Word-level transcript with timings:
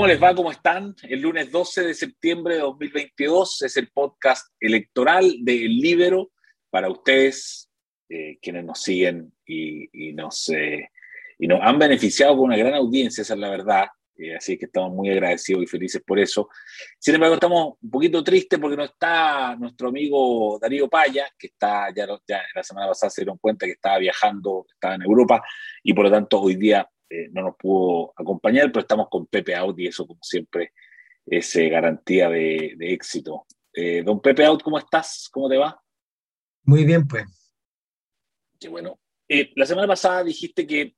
¿Cómo 0.00 0.08
les 0.08 0.22
va? 0.22 0.34
¿Cómo 0.34 0.50
están? 0.50 0.96
El 1.02 1.20
lunes 1.20 1.52
12 1.52 1.82
de 1.82 1.92
septiembre 1.92 2.54
de 2.54 2.62
2022 2.62 3.60
es 3.60 3.76
el 3.76 3.90
podcast 3.90 4.50
electoral 4.58 5.30
de 5.42 5.66
El 5.66 5.76
Libero 5.76 6.30
para 6.70 6.88
ustedes, 6.88 7.68
eh, 8.08 8.38
quienes 8.40 8.64
nos 8.64 8.80
siguen 8.80 9.30
y, 9.44 10.14
nos, 10.14 10.48
eh, 10.48 10.88
y 11.38 11.46
nos 11.46 11.60
han 11.60 11.78
beneficiado 11.78 12.34
con 12.34 12.46
una 12.46 12.56
gran 12.56 12.72
audiencia, 12.72 13.20
esa 13.20 13.34
es 13.34 13.40
la 13.40 13.50
verdad. 13.50 13.88
Eh, 14.16 14.34
así 14.34 14.56
que 14.56 14.64
estamos 14.64 14.90
muy 14.90 15.10
agradecidos 15.10 15.64
y 15.64 15.66
felices 15.66 16.02
por 16.02 16.18
eso. 16.18 16.48
Sin 16.98 17.16
embargo, 17.16 17.34
estamos 17.34 17.74
un 17.82 17.90
poquito 17.90 18.24
tristes 18.24 18.58
porque 18.58 18.78
no 18.78 18.84
está 18.84 19.54
nuestro 19.56 19.88
amigo 19.88 20.58
Darío 20.58 20.88
Paya, 20.88 21.26
que 21.38 21.48
está 21.48 21.92
ya, 21.94 22.06
ya 22.26 22.40
la 22.54 22.62
semana 22.62 22.88
pasada 22.88 23.10
se 23.10 23.20
dieron 23.20 23.36
cuenta 23.36 23.66
que 23.66 23.72
estaba 23.72 23.98
viajando, 23.98 24.64
estaba 24.72 24.94
en 24.94 25.02
Europa 25.02 25.42
y 25.82 25.92
por 25.92 26.06
lo 26.06 26.10
tanto 26.10 26.40
hoy 26.40 26.56
día 26.56 26.88
eh, 27.10 27.28
no 27.32 27.42
nos 27.42 27.56
pudo 27.56 28.12
acompañar, 28.16 28.70
pero 28.70 28.82
estamos 28.82 29.08
con 29.10 29.26
Pepe 29.26 29.56
Out 29.56 29.78
y 29.80 29.88
eso, 29.88 30.06
como 30.06 30.20
siempre, 30.22 30.72
es 31.26 31.56
eh, 31.56 31.68
garantía 31.68 32.30
de, 32.30 32.76
éxito. 32.78 33.46
Eh, 33.72 34.02
don 34.04 34.20
Pepe 34.20 34.44
Out, 34.44 34.62
¿cómo 34.62 34.78
estás? 34.78 35.28
¿Cómo 35.32 35.48
te 35.48 35.56
va? 35.56 35.82
Muy 36.62 36.84
bien, 36.84 37.08
pues. 37.08 37.24
Qué 38.60 38.68
bueno. 38.68 39.00
la 39.28 39.66
semana 39.66 39.88
pasada 39.88 40.22
dijiste 40.22 40.66
que, 40.66 40.94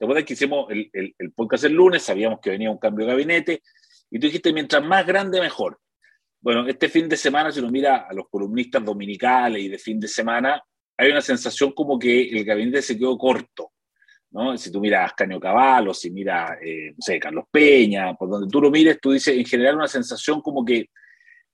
después 0.00 0.16
de 0.16 0.24
que 0.24 0.32
hicimos 0.32 0.66
el, 0.70 0.90
el, 0.92 1.32
podcast 1.32 1.64
el 1.64 1.74
lunes, 1.74 2.02
sabíamos 2.02 2.40
que 2.40 2.50
venía 2.50 2.70
un 2.70 2.78
cambio 2.78 3.06
de 3.06 3.12
gabinete, 3.12 3.62
y 4.10 4.18
tú 4.18 4.26
dijiste, 4.26 4.52
mientras 4.52 4.84
más 4.84 5.06
grande, 5.06 5.40
mejor. 5.40 5.78
Bueno, 6.40 6.66
este 6.66 6.88
fin 6.88 7.08
de 7.08 7.16
semana, 7.16 7.52
si 7.52 7.60
uno 7.60 7.70
mira 7.70 8.06
a 8.08 8.12
los 8.12 8.28
columnistas 8.28 8.84
dominicales 8.84 9.62
y 9.62 9.68
de 9.68 9.78
fin 9.78 10.00
de 10.00 10.08
semana, 10.08 10.62
hay 10.96 11.10
una 11.10 11.20
sensación 11.20 11.72
como 11.72 11.98
que 11.98 12.28
el 12.28 12.44
gabinete 12.44 12.82
se 12.82 12.98
quedó 12.98 13.16
corto. 13.16 13.72
Si 14.56 14.72
tú 14.72 14.80
miras 14.80 15.12
Caño 15.12 15.38
Caballo, 15.38 15.94
si 15.94 16.10
miras, 16.10 16.58
eh, 16.60 16.92
no 16.96 17.00
sé, 17.00 17.20
Carlos 17.20 17.44
Peña, 17.50 18.14
por 18.14 18.28
donde 18.28 18.50
tú 18.50 18.60
lo 18.60 18.68
mires, 18.68 18.98
tú 19.00 19.12
dices, 19.12 19.36
en 19.36 19.44
general 19.44 19.76
una 19.76 19.86
sensación 19.86 20.40
como 20.40 20.64
que, 20.64 20.90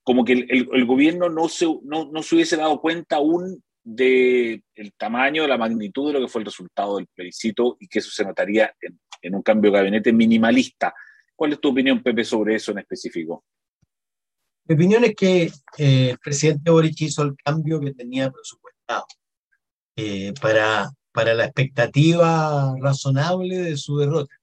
como 0.02 0.24
que 0.24 0.32
el, 0.32 0.86
gobierno 0.86 1.28
no 1.28 1.46
se, 1.48 1.66
no, 1.82 2.10
no 2.10 2.22
se 2.22 2.34
hubiese 2.34 2.56
dado 2.56 2.80
cuenta 2.80 3.16
aún 3.16 3.62
del 3.84 4.62
el 4.74 4.92
tamaño, 4.94 5.42
de 5.42 5.48
la 5.48 5.58
magnitud 5.58 6.06
de 6.06 6.14
lo 6.14 6.20
que 6.20 6.32
fue 6.32 6.40
el 6.40 6.46
resultado 6.46 6.96
del 6.96 7.06
plebiscito 7.08 7.76
y 7.80 7.86
que 7.86 7.98
eso 7.98 8.10
se 8.10 8.24
notaría 8.24 8.74
en, 8.80 9.34
un 9.34 9.42
cambio 9.42 9.70
de 9.70 9.76
gabinete 9.76 10.12
minimalista. 10.12 10.94
¿Cuál 11.36 11.52
es 11.52 11.60
tu 11.60 11.68
opinión, 11.68 12.02
Pepe, 12.02 12.24
sobre 12.24 12.54
eso 12.54 12.72
en 12.72 12.78
específico? 12.78 13.44
Mi 14.64 14.74
opinión 14.74 15.04
es 15.04 15.14
que 15.14 15.42
eh, 15.76 16.10
el 16.10 16.18
presidente 16.18 16.70
Boric 16.70 16.98
hizo 17.02 17.22
el 17.24 17.36
cambio 17.36 17.78
que 17.78 17.92
tenía 17.92 18.30
presupuestado 18.30 19.04
eh, 19.96 20.32
para 20.40 20.90
para 21.12 21.34
la 21.34 21.44
expectativa 21.44 22.74
razonable 22.80 23.58
de 23.58 23.76
su 23.76 23.98
derrota, 23.98 24.34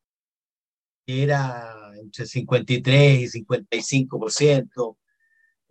que 1.05 1.23
era 1.23 1.91
entre 1.97 2.25
53 2.25 3.35
y 3.35 3.45
55%, 3.45 4.97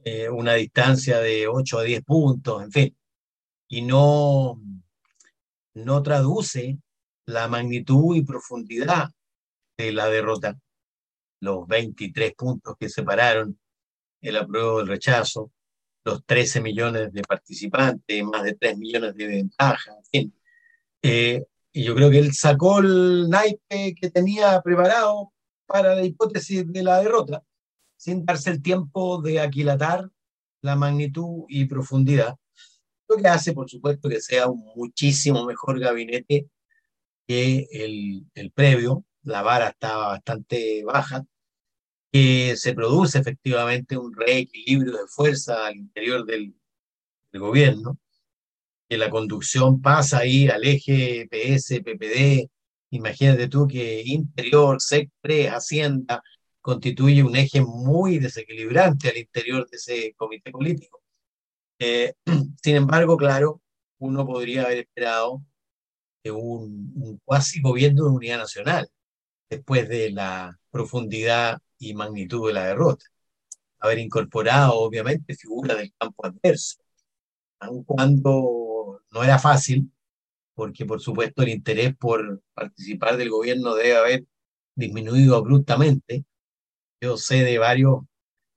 eh, 0.05 0.29
una 0.29 0.55
distancia 0.55 1.19
de 1.19 1.49
8 1.49 1.79
a 1.79 1.83
10 1.83 2.03
puntos, 2.03 2.63
en 2.63 2.73
fin, 2.73 2.97
y 3.69 3.83
no, 3.83 4.61
no 5.75 6.03
traduce 6.03 6.79
la 7.27 7.49
magnitud 7.49 8.17
y 8.17 8.23
profundidad 8.23 9.11
de 9.77 9.93
la 9.93 10.07
derrota, 10.09 10.59
los 11.41 11.67
23 11.67 12.35
puntos 12.35 12.77
que 12.79 12.89
separaron 12.89 13.59
el 14.23 14.37
apruebo 14.37 14.79
del 14.79 14.89
rechazo, 14.89 15.53
los 16.05 16.25
13 16.25 16.61
millones 16.61 17.13
de 17.13 17.23
participantes, 17.23 18.25
más 18.25 18.45
de 18.45 18.55
3 18.55 18.79
millones 18.79 19.15
de 19.17 19.27
ventajas, 19.27 19.97
en 19.97 20.05
fin 20.05 20.37
eh, 21.09 21.45
y 21.73 21.85
yo 21.85 21.95
creo 21.95 22.11
que 22.11 22.19
él 22.19 22.33
sacó 22.35 22.81
el 22.81 23.29
naipe 23.31 23.95
que 23.95 24.11
tenía 24.11 24.61
preparado 24.61 25.33
para 25.67 25.95
la 25.95 26.05
hipótesis 26.05 26.67
de 26.67 26.83
la 26.83 27.01
derrota, 27.01 27.45
sin 27.97 28.25
darse 28.25 28.51
el 28.51 28.61
tiempo 28.61 29.23
de 29.23 29.39
aquilatar 29.39 30.11
la 30.63 30.75
magnitud 30.75 31.45
y 31.49 31.67
profundidad. 31.67 32.37
Lo 33.09 33.17
que 33.17 33.29
hace, 33.29 33.53
por 33.53 33.71
supuesto, 33.71 34.09
que 34.09 34.21
sea 34.21 34.49
un 34.49 34.65
muchísimo 34.75 35.45
mejor 35.45 35.79
gabinete 35.79 36.49
que 37.29 37.69
el, 37.71 38.27
el 38.35 38.51
previo. 38.51 39.05
La 39.23 39.43
vara 39.43 39.69
estaba 39.69 40.09
bastante 40.09 40.85
baja, 40.85 41.25
que 42.13 42.57
se 42.57 42.75
produce 42.75 43.19
efectivamente 43.19 43.97
un 43.97 44.15
reequilibrio 44.15 44.93
de 44.93 45.07
fuerza 45.09 45.67
al 45.67 45.77
interior 45.77 46.25
del, 46.25 46.55
del 47.33 47.41
gobierno 47.41 47.99
que 48.89 48.97
la 48.99 49.11
conducción 49.11 49.81
pasa 49.81 50.19
ahí 50.19 50.49
al 50.49 50.65
eje 50.65 51.29
PS, 51.31 51.83
PPD. 51.83 52.51
Imagínate 52.91 53.49
tú 53.49 53.67
que 53.67 54.03
Interior, 54.05 54.81
SECPRE, 54.81 55.49
Hacienda 55.51 56.23
constituye 56.61 57.23
un 57.23 57.37
eje 57.37 57.61
muy 57.61 58.19
desequilibrante 58.19 59.09
al 59.09 59.19
interior 59.19 59.69
de 59.71 59.77
ese 59.77 60.15
comité 60.17 60.51
político. 60.51 61.03
Eh, 61.79 62.15
sin 62.63 62.77
embargo, 62.77 63.17
claro, 63.17 63.63
uno 63.99 64.27
podría 64.27 64.65
haber 64.65 64.79
esperado 64.79 65.43
un, 66.25 66.93
un 66.97 67.21
cuasi 67.25 67.61
gobierno 67.61 68.05
de 68.05 68.11
unidad 68.11 68.39
nacional 68.39 68.89
después 69.49 69.89
de 69.89 70.11
la 70.11 70.59
profundidad 70.71 71.59
y 71.79 71.95
magnitud 71.95 72.49
de 72.49 72.55
la 72.55 72.67
derrota. 72.67 73.05
Haber 73.79 73.99
incorporado, 73.99 74.75
obviamente, 74.75 75.35
figuras 75.35 75.79
del 75.79 75.93
campo 75.99 76.27
adverso, 76.27 76.79
aun 77.61 77.85
cuando 77.85 78.66
no 79.11 79.23
era 79.23 79.39
fácil, 79.39 79.91
porque 80.55 80.87
por 80.87 81.01
supuesto 81.01 81.43
el 81.43 81.51
interés 81.51 81.97
por 81.97 82.43
participar 82.55 83.17
del 83.17 83.31
gobierno 83.31 83.75
debe 83.75 83.97
haber 83.97 84.25
disminuido 84.75 85.37
abruptamente. 85.37 86.25
Yo 87.01 87.17
sé 87.17 87.45
de 87.45 87.59
varios 87.59 88.01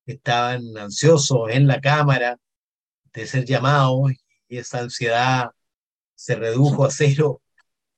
que 0.05 0.13
estaban 0.13 0.77
ansiosos 0.77 1.49
en 1.51 1.67
la 1.67 1.81
Cámara 1.81 2.39
de 3.13 3.27
ser 3.27 3.45
llamados 3.45 4.11
y 4.47 4.57
esa 4.57 4.79
ansiedad 4.79 5.51
se 6.15 6.35
redujo 6.35 6.85
a 6.85 6.91
cero 6.91 7.41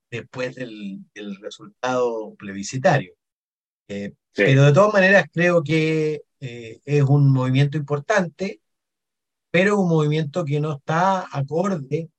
después 0.10 0.56
del, 0.56 1.06
resultado 1.42 2.36
plebiscitario. 2.36 3.14
Eh, 3.88 4.14
pero 4.34 4.64
de 4.64 4.74
todas 4.74 4.94
maneras 4.94 5.26
creo 5.32 5.64
que 5.64 6.22
eh, 6.40 6.82
es 6.86 7.04
un 7.04 7.32
movimiento 7.32 7.78
importante, 7.78 8.62
pero 9.52 9.80
un 9.80 9.90
movimiento 9.90 10.46
que 10.46 10.60
no 10.60 10.74
está 10.78 11.26
acorde 11.32 12.10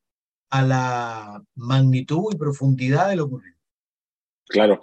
a 0.52 0.62
la 0.62 1.42
magnitud 1.54 2.34
y 2.34 2.36
profundidad 2.36 3.08
de 3.08 3.16
lo 3.16 3.24
ocurrido. 3.24 3.56
Claro. 4.46 4.80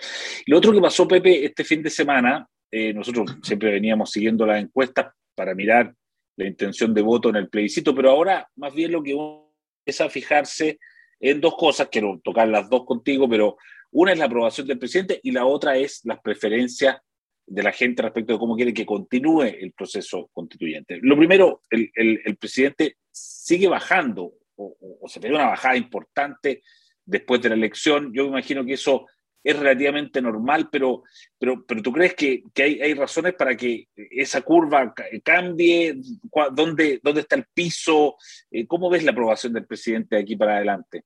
Lo 0.47 0.57
otro 0.57 0.73
que 0.73 0.81
pasó, 0.81 1.07
Pepe, 1.07 1.45
este 1.45 1.63
fin 1.63 1.83
de 1.83 1.91
semana, 1.91 2.47
eh, 2.71 2.91
nosotros 2.91 3.37
siempre 3.43 3.71
veníamos 3.71 4.09
siguiendo 4.09 4.47
las 4.47 4.63
encuestas 4.63 5.13
para 5.35 5.53
mirar 5.53 5.93
la 6.37 6.47
intención 6.47 6.91
de 6.91 7.03
voto 7.03 7.29
en 7.29 7.35
el 7.35 7.49
plebiscito, 7.49 7.93
pero 7.93 8.09
ahora 8.09 8.49
más 8.55 8.73
bien 8.73 8.91
lo 8.91 9.03
que 9.03 9.13
uno 9.13 9.53
es 9.85 10.01
a 10.01 10.09
fijarse 10.09 10.79
en 11.19 11.39
dos 11.39 11.55
cosas, 11.55 11.89
quiero 11.91 12.19
tocar 12.23 12.47
las 12.47 12.67
dos 12.67 12.83
contigo, 12.85 13.29
pero 13.29 13.57
una 13.91 14.11
es 14.11 14.17
la 14.17 14.25
aprobación 14.25 14.65
del 14.65 14.79
presidente 14.79 15.19
y 15.21 15.31
la 15.31 15.45
otra 15.45 15.77
es 15.77 16.01
las 16.03 16.19
preferencias 16.19 16.97
de 17.45 17.63
la 17.63 17.71
gente 17.71 18.01
respecto 18.01 18.33
de 18.33 18.39
cómo 18.39 18.55
quiere 18.55 18.73
que 18.73 18.87
continúe 18.87 19.43
el 19.43 19.71
proceso 19.73 20.29
constituyente. 20.33 20.99
Lo 21.03 21.15
primero, 21.15 21.61
el, 21.69 21.91
el 21.93 22.37
presidente 22.37 22.95
sigue 23.11 23.67
bajando 23.67 24.33
se 25.09 25.19
ve 25.19 25.29
una 25.29 25.47
bajada 25.47 25.75
importante 25.75 26.63
después 27.05 27.41
de 27.41 27.49
la 27.49 27.55
elección. 27.55 28.13
Yo 28.13 28.23
me 28.23 28.29
imagino 28.29 28.63
que 28.65 28.73
eso 28.73 29.05
es 29.43 29.57
relativamente 29.57 30.21
normal, 30.21 30.69
pero, 30.71 31.03
pero, 31.37 31.65
pero 31.65 31.81
¿tú 31.81 31.91
crees 31.91 32.13
que, 32.13 32.43
hay, 32.57 32.93
razones 32.93 33.33
para 33.33 33.55
que 33.55 33.87
esa 33.95 34.41
curva 34.41 34.93
cambie? 35.23 35.99
¿Dónde, 36.53 36.99
dónde 37.01 37.21
está 37.21 37.35
el 37.35 37.45
piso? 37.53 38.17
Eh, 38.51 38.67
¿Cómo 38.67 38.89
ves 38.89 39.03
la 39.03 39.11
aprobación 39.11 39.53
del 39.53 39.65
presidente 39.65 40.15
de 40.15 40.21
aquí 40.21 40.35
para 40.35 40.57
adelante? 40.57 41.05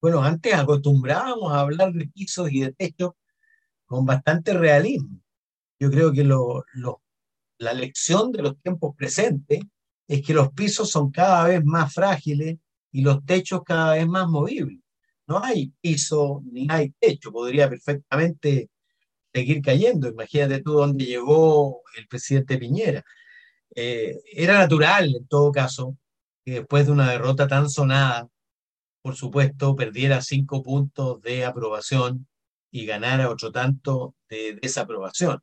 Bueno, 0.00 0.22
antes 0.22 0.54
acostumbrábamos 0.54 1.52
a 1.52 1.60
hablar 1.60 1.92
de 1.92 2.06
pisos 2.08 2.52
y 2.52 2.60
de 2.60 2.72
techos 2.72 3.12
con 3.86 4.04
bastante 4.04 4.52
realismo. 4.52 5.20
Yo 5.80 5.90
creo 5.90 6.12
que 6.12 6.24
la 7.58 7.72
lección 7.72 8.32
de 8.32 8.42
los 8.42 8.60
tiempos 8.60 8.94
presentes 8.96 9.60
es 10.08 10.22
que 10.22 10.34
los 10.34 10.52
pisos 10.52 10.90
son 10.90 11.10
cada 11.10 11.46
vez 11.46 11.64
más 11.64 11.92
frágiles 11.92 12.56
y 12.90 13.02
los 13.02 13.24
techos 13.26 13.62
cada 13.64 13.94
vez 13.94 14.08
más 14.08 14.26
movibles. 14.28 14.78
No 15.26 15.44
hay 15.44 15.72
piso 15.80 16.42
ni 16.50 16.66
hay 16.70 16.90
techo, 16.98 17.30
podría 17.30 17.68
perfectamente 17.68 18.70
seguir 19.32 19.60
cayendo. 19.62 20.08
Imagínate 20.08 20.62
tú 20.62 20.72
dónde 20.72 21.04
llegó 21.04 21.82
el 21.96 22.08
presidente 22.08 22.56
Piñera. 22.58 23.04
Eh, 23.74 24.18
era 24.32 24.58
natural, 24.58 25.14
en 25.14 25.28
todo 25.28 25.52
caso, 25.52 25.96
que 26.44 26.52
después 26.52 26.86
de 26.86 26.92
una 26.92 27.10
derrota 27.10 27.46
tan 27.46 27.68
sonada, 27.68 28.28
por 29.02 29.14
supuesto, 29.16 29.76
perdiera 29.76 30.22
cinco 30.22 30.62
puntos 30.62 31.20
de 31.20 31.44
aprobación 31.44 32.26
y 32.70 32.86
ganara 32.86 33.30
otro 33.30 33.52
tanto 33.52 34.14
de 34.28 34.58
desaprobación 34.60 35.42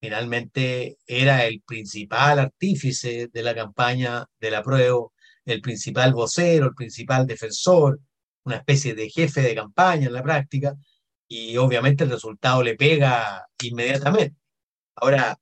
finalmente 0.00 0.98
era 1.06 1.44
el 1.46 1.62
principal 1.62 2.38
artífice 2.38 3.28
de 3.32 3.42
la 3.42 3.54
campaña 3.54 4.26
del 4.40 4.54
apruebo, 4.54 5.12
el 5.44 5.60
principal 5.60 6.12
vocero, 6.12 6.66
el 6.66 6.74
principal 6.74 7.26
defensor, 7.26 8.00
una 8.44 8.56
especie 8.56 8.94
de 8.94 9.10
jefe 9.10 9.42
de 9.42 9.54
campaña 9.54 10.06
en 10.06 10.12
la 10.12 10.22
práctica, 10.22 10.74
y 11.28 11.56
obviamente 11.56 12.04
el 12.04 12.10
resultado 12.10 12.62
le 12.62 12.76
pega 12.76 13.46
inmediatamente. 13.62 14.36
Ahora, 14.96 15.38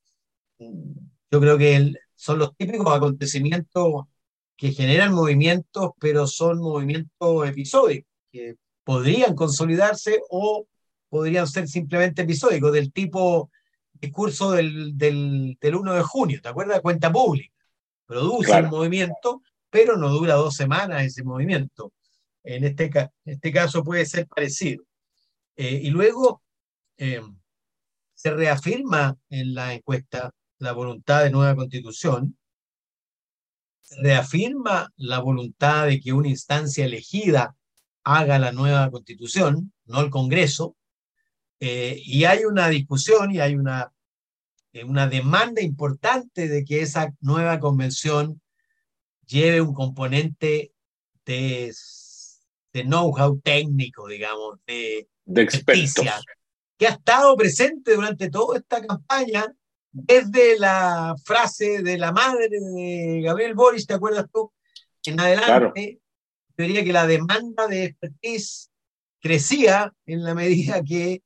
yo 0.59 1.41
creo 1.41 1.59
que 1.59 1.93
son 2.15 2.39
los 2.39 2.57
típicos 2.57 2.95
acontecimientos 2.95 4.05
que 4.57 4.73
generan 4.73 5.13
movimientos, 5.13 5.91
pero 6.01 6.27
son 6.27 6.61
movimientos 6.61 7.49
episódicos, 7.49 8.11
que 8.33 8.55
podrían 8.85 9.35
consolidarse 9.35 10.21
o 10.31 10.67
podrían 11.09 11.47
ser 11.47 11.69
simplemente 11.69 12.23
episódicos, 12.23 12.73
del 12.73 12.93
tipo 12.93 13.51
discurso 14.01 14.53
del, 14.53 14.97
del, 14.97 15.57
1 15.63 15.95
de 15.95 16.03
junio, 16.03 16.41
¿te 16.43 16.49
acuerdas? 16.49 16.81
Cuenta 16.81 17.13
pública. 17.13 17.53
Produce 18.07 18.53
un 18.53 18.69
movimiento, 18.69 19.43
pero 19.71 19.97
no 19.97 20.11
dura 20.11 20.35
dos 20.35 20.55
semanas 20.55 21.05
ese 21.05 21.25
movimiento. 21.25 21.93
En 22.43 22.65
este, 22.65 22.85
en 22.85 23.11
este 23.25 23.53
caso 23.53 23.83
puede 23.83 24.05
ser 24.05 24.27
parecido. 24.27 24.85
Eh, 25.57 25.81
y 25.85 25.91
luego 25.91 26.43
eh, 26.99 27.23
se 28.15 28.31
reafirma 28.31 29.17
en 29.31 29.55
la 29.55 29.75
encuesta 29.75 30.35
la 30.59 30.73
voluntad 30.73 31.25
de 31.25 31.31
nueva 31.31 31.55
constitución, 31.55 32.37
se 33.81 34.01
reafirma 34.01 34.93
la 34.97 35.19
voluntad 35.21 35.87
de 35.87 36.01
que 36.01 36.13
una 36.13 36.29
instancia 36.29 36.85
elegida 36.85 37.57
haga 38.03 38.39
la 38.39 38.53
nueva 38.53 38.91
constitución, 38.91 39.73
no 39.85 40.01
el 40.01 40.11
Congreso, 40.11 40.77
eh, 41.67 42.03
y 42.05 42.25
hay 42.25 42.45
una 42.45 42.69
discusión 42.69 43.31
y 43.31 43.41
hay 43.41 43.55
una, 43.55 43.91
una 44.85 45.07
demanda 45.07 45.63
importante 45.63 46.47
de 46.47 46.63
que 46.63 46.83
esa 46.83 47.15
nueva 47.23 47.59
convención 47.59 48.43
lleve 49.27 49.63
un 49.63 49.73
componente 49.73 50.75
de, 51.25 51.75
de 52.71 52.83
know-how 52.83 53.41
técnico, 53.41 54.07
digamos, 54.09 54.59
de, 54.67 55.09
de 55.25 55.41
expertos. 55.41 56.05
que 56.77 56.87
ha 56.87 56.91
estado 56.91 57.35
presente 57.35 57.95
durante 57.95 58.29
toda 58.29 58.59
esta 58.59 58.87
campaña, 58.87 59.47
desde 59.91 60.59
la 60.59 61.15
frase 61.25 61.83
de 61.83 61.97
la 61.97 62.13
madre 62.13 62.51
de 62.51 63.23
Gabriel 63.25 63.55
Boris, 63.55 63.87
¿te 63.87 63.95
acuerdas 63.95 64.27
tú? 64.31 64.53
En 65.07 65.19
adelante, 65.19 65.99
yo 66.59 66.65
diría 66.67 66.85
que 66.85 66.93
la 66.93 67.07
demanda 67.07 67.67
de 67.69 67.85
expertise 67.85 68.71
crecía 69.19 69.95
en 70.05 70.25
la 70.25 70.35
medida 70.35 70.83
que 70.83 71.23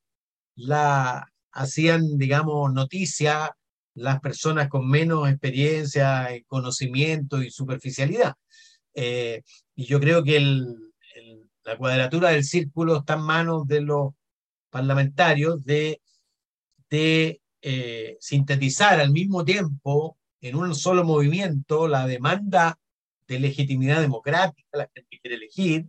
la 0.58 1.32
hacían, 1.52 2.18
digamos, 2.18 2.72
noticia 2.72 3.56
las 3.94 4.20
personas 4.20 4.68
con 4.68 4.88
menos 4.88 5.28
experiencia, 5.28 6.28
conocimiento 6.46 7.42
y 7.42 7.50
superficialidad. 7.50 8.34
Eh, 8.94 9.42
y 9.74 9.86
yo 9.86 10.00
creo 10.00 10.22
que 10.22 10.40
la 11.64 11.76
cuadratura 11.76 12.30
del 12.30 12.44
círculo 12.44 12.98
está 12.98 13.14
en 13.14 13.22
manos 13.22 13.66
de 13.66 13.80
los 13.80 14.12
parlamentarios 14.70 15.64
de, 15.64 16.00
de 16.90 17.40
eh, 17.62 18.16
sintetizar 18.20 19.00
al 19.00 19.10
mismo 19.10 19.44
tiempo 19.44 20.18
en 20.40 20.56
un 20.56 20.74
solo 20.74 21.04
movimiento 21.04 21.88
la 21.88 22.06
demanda 22.06 22.78
de 23.26 23.40
legitimidad 23.40 24.00
democrática, 24.00 24.68
la 24.72 24.90
gente 24.94 25.18
quiere 25.20 25.36
elegir, 25.36 25.86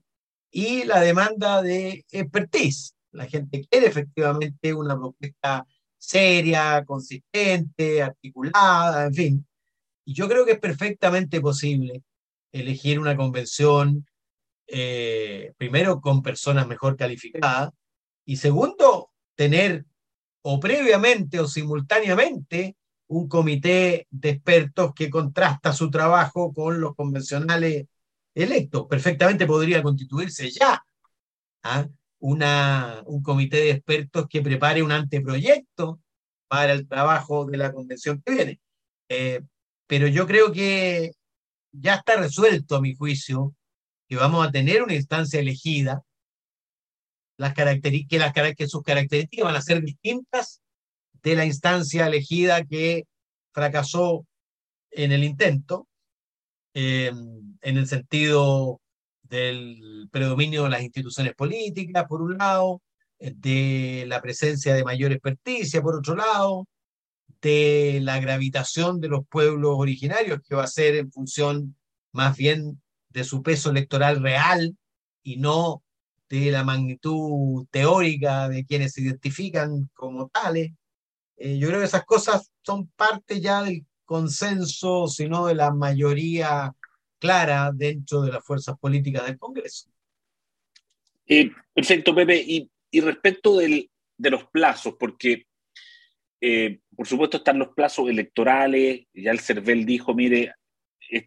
y 0.51 0.83
la 0.83 0.99
demanda 1.01 1.61
de 1.61 2.05
expertise. 2.11 2.95
La 3.11 3.25
gente 3.27 3.65
quiere 3.67 3.87
efectivamente 3.87 4.73
una 4.73 4.95
propuesta 4.97 5.65
seria, 5.97 6.83
consistente, 6.85 8.01
articulada, 8.01 9.05
en 9.05 9.13
fin. 9.13 9.47
Y 10.05 10.13
yo 10.13 10.27
creo 10.27 10.45
que 10.45 10.53
es 10.53 10.59
perfectamente 10.59 11.41
posible 11.41 12.03
elegir 12.51 12.99
una 12.99 13.15
convención 13.15 14.05
eh, 14.67 15.53
primero 15.57 15.99
con 16.01 16.21
personas 16.21 16.67
mejor 16.67 16.95
calificadas 16.95 17.71
y 18.25 18.37
segundo, 18.37 19.11
tener 19.35 19.85
o 20.41 20.59
previamente 20.59 21.39
o 21.39 21.47
simultáneamente 21.47 22.77
un 23.07 23.27
comité 23.27 24.07
de 24.11 24.29
expertos 24.29 24.93
que 24.93 25.09
contrasta 25.09 25.73
su 25.73 25.89
trabajo 25.89 26.53
con 26.53 26.79
los 26.79 26.95
convencionales 26.95 27.87
electos. 28.35 28.85
Perfectamente 28.87 29.47
podría 29.47 29.81
constituirse 29.81 30.49
ya 30.51 30.83
¿ah? 31.63 31.87
Una, 32.19 33.01
un 33.05 33.23
comité 33.23 33.57
de 33.57 33.71
expertos 33.71 34.27
que 34.29 34.41
prepare 34.41 34.83
un 34.83 34.91
anteproyecto 34.91 36.01
para 36.47 36.73
el 36.73 36.87
trabajo 36.87 37.45
de 37.45 37.57
la 37.57 37.71
convención 37.71 38.21
que 38.25 38.33
viene. 38.33 38.59
Eh, 39.09 39.41
pero 39.87 40.07
yo 40.07 40.27
creo 40.27 40.51
que 40.51 41.11
ya 41.71 41.95
está 41.95 42.17
resuelto, 42.17 42.75
a 42.75 42.81
mi 42.81 42.95
juicio, 42.95 43.55
que 44.07 44.15
vamos 44.15 44.45
a 44.45 44.51
tener 44.51 44.83
una 44.83 44.95
instancia 44.95 45.39
elegida, 45.39 46.03
las 47.37 47.53
que, 47.53 48.17
las, 48.17 48.33
que 48.55 48.67
sus 48.67 48.83
características 48.83 49.45
van 49.45 49.55
a 49.55 49.61
ser 49.61 49.81
distintas 49.81 50.61
de 51.23 51.35
la 51.35 51.45
instancia 51.45 52.07
elegida 52.07 52.65
que 52.65 53.05
fracasó 53.53 54.25
en 54.91 55.11
el 55.11 55.23
intento, 55.23 55.87
eh, 56.73 57.11
en 57.61 57.77
el 57.77 57.87
sentido 57.87 58.81
del 59.29 60.09
predominio 60.11 60.63
de 60.63 60.69
las 60.69 60.81
instituciones 60.81 61.35
políticas, 61.35 62.05
por 62.07 62.21
un 62.21 62.37
lado, 62.37 62.81
de 63.19 64.05
la 64.07 64.21
presencia 64.21 64.73
de 64.73 64.83
mayor 64.83 65.11
experticia, 65.11 65.81
por 65.81 65.95
otro 65.95 66.15
lado, 66.15 66.67
de 67.41 67.99
la 68.01 68.19
gravitación 68.19 68.99
de 68.99 69.09
los 69.09 69.27
pueblos 69.27 69.73
originarios, 69.75 70.39
que 70.47 70.55
va 70.55 70.63
a 70.63 70.67
ser 70.67 70.95
en 70.95 71.11
función 71.11 71.75
más 72.11 72.35
bien 72.37 72.81
de 73.09 73.23
su 73.23 73.41
peso 73.43 73.69
electoral 73.71 74.21
real 74.21 74.77
y 75.23 75.37
no 75.37 75.83
de 76.29 76.51
la 76.51 76.63
magnitud 76.63 77.65
teórica 77.71 78.49
de 78.49 78.65
quienes 78.65 78.93
se 78.93 79.01
identifican 79.01 79.89
como 79.93 80.29
tales. 80.29 80.71
Eh, 81.37 81.57
yo 81.57 81.67
creo 81.67 81.79
que 81.79 81.87
esas 81.87 82.05
cosas 82.05 82.51
son 82.61 82.87
parte 82.95 83.41
ya 83.41 83.63
del 83.63 83.85
consenso, 84.05 85.07
sino 85.07 85.47
de 85.47 85.55
la 85.55 85.71
mayoría 85.71 86.73
clara 87.19 87.71
dentro 87.73 88.21
de 88.21 88.31
las 88.31 88.43
fuerzas 88.43 88.77
políticas 88.79 89.25
del 89.25 89.37
Congreso. 89.37 89.89
Eh, 91.27 91.51
perfecto, 91.73 92.15
Pepe. 92.15 92.37
Y, 92.37 92.69
y 92.91 93.01
respecto 93.01 93.57
del, 93.57 93.89
de 94.17 94.29
los 94.29 94.45
plazos, 94.45 94.95
porque 94.99 95.45
eh, 96.41 96.79
por 96.95 97.05
supuesto 97.05 97.37
están 97.37 97.59
los 97.59 97.69
plazos 97.69 98.09
electorales, 98.09 99.05
ya 99.13 99.31
el 99.31 99.39
CERVEL 99.39 99.85
dijo, 99.85 100.13
mire, 100.13 100.53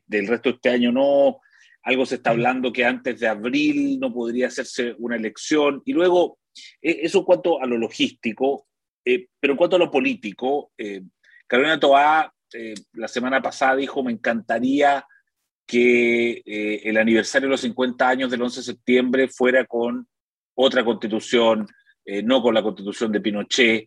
del 0.07 0.26
resto 0.26 0.49
de 0.49 0.55
este 0.57 0.71
año 0.71 0.93
no, 0.93 1.40
algo 1.83 2.07
se 2.07 2.16
está 2.16 2.31
hablando 2.31 2.73
que 2.73 2.85
antes 2.85 3.21
de 3.21 3.28
abril 3.28 3.99
no 3.99 4.12
podría 4.12 4.47
hacerse 4.47 4.95
una 4.99 5.16
elección. 5.16 5.83
Y 5.85 5.93
luego, 5.93 6.38
eh, 6.81 7.00
eso 7.02 7.19
en 7.19 7.25
cuanto 7.25 7.61
a 7.61 7.66
lo 7.66 7.76
logístico, 7.76 8.66
eh, 9.05 9.26
pero 9.40 9.52
en 9.52 9.57
cuanto 9.57 9.76
a 9.76 9.81
lo 9.81 9.90
político, 9.90 10.73
eh, 10.78 11.02
Carolina 11.47 11.78
Toá 11.78 12.33
la 12.93 13.09
semana 13.09 13.40
pasada 13.40 13.76
dijo, 13.76 14.02
me 14.02 14.12
encantaría 14.12 15.02
que 15.66 16.42
el 16.85 16.97
aniversario 16.97 17.49
de 17.49 17.52
los 17.52 17.61
50 17.61 18.09
años 18.09 18.31
del 18.31 18.42
11 18.42 18.61
de 18.61 18.64
septiembre 18.64 19.28
fuera 19.28 19.64
con 19.64 20.07
otra 20.54 20.85
constitución, 20.85 21.66
no 22.25 22.42
con 22.42 22.54
la 22.54 22.62
constitución 22.62 23.12
de 23.12 23.21
Pinochet. 23.21 23.87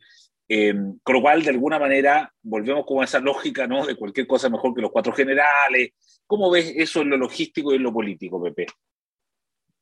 con 1.03 1.15
lo 1.15 1.22
cual, 1.22 1.44
de 1.44 1.50
alguna 1.51 1.77
manera, 1.77 2.34
volvemos 2.41 2.86
con 2.86 3.03
esa 3.03 3.20
lógica, 3.20 3.67
¿no? 3.67 3.86
De 3.86 3.96
cualquier 3.96 4.25
cosa 4.25 4.50
mejor 4.50 4.74
que 4.74 4.82
los 4.82 4.91
cuatro 4.91 5.13
generales, 5.13 5.91
¿Cómo 6.27 6.50
ves 6.50 6.74
eso 6.75 7.01
en 7.01 7.12
lo 7.12 7.17
logístico 7.17 7.72
y 7.72 7.75
en 7.75 7.84
lo 7.84 7.94
político, 7.94 8.41
Pepe? 8.41 8.65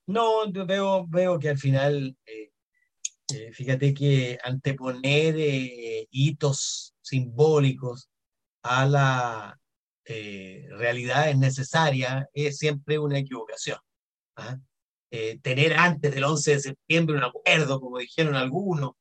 No, 0.07 0.51
veo, 0.51 1.07
veo 1.07 1.39
que 1.39 1.49
al 1.49 1.57
final, 1.57 2.17
eh, 2.25 2.51
eh, 3.33 3.51
fíjate 3.53 3.93
que 3.93 4.37
anteponer 4.43 5.35
eh, 5.37 6.07
hitos 6.11 6.93
simbólicos 7.01 8.09
a 8.63 8.85
la 8.85 9.59
realidad 10.05 11.33
necesaria 11.35 12.27
es 12.33 12.57
siempre 12.57 12.99
una 12.99 13.19
equivocación. 13.19 13.77
¿ah? 14.35 14.57
tener 15.43 15.73
antes 15.73 16.13
del 16.13 16.23
11 16.23 16.51
de 16.53 16.59
septiembre 16.59 17.15
un 17.15 17.23
acuerdo, 17.23 17.79
como 17.79 17.99
dijeron 17.99 18.35
algunos, 18.35 18.93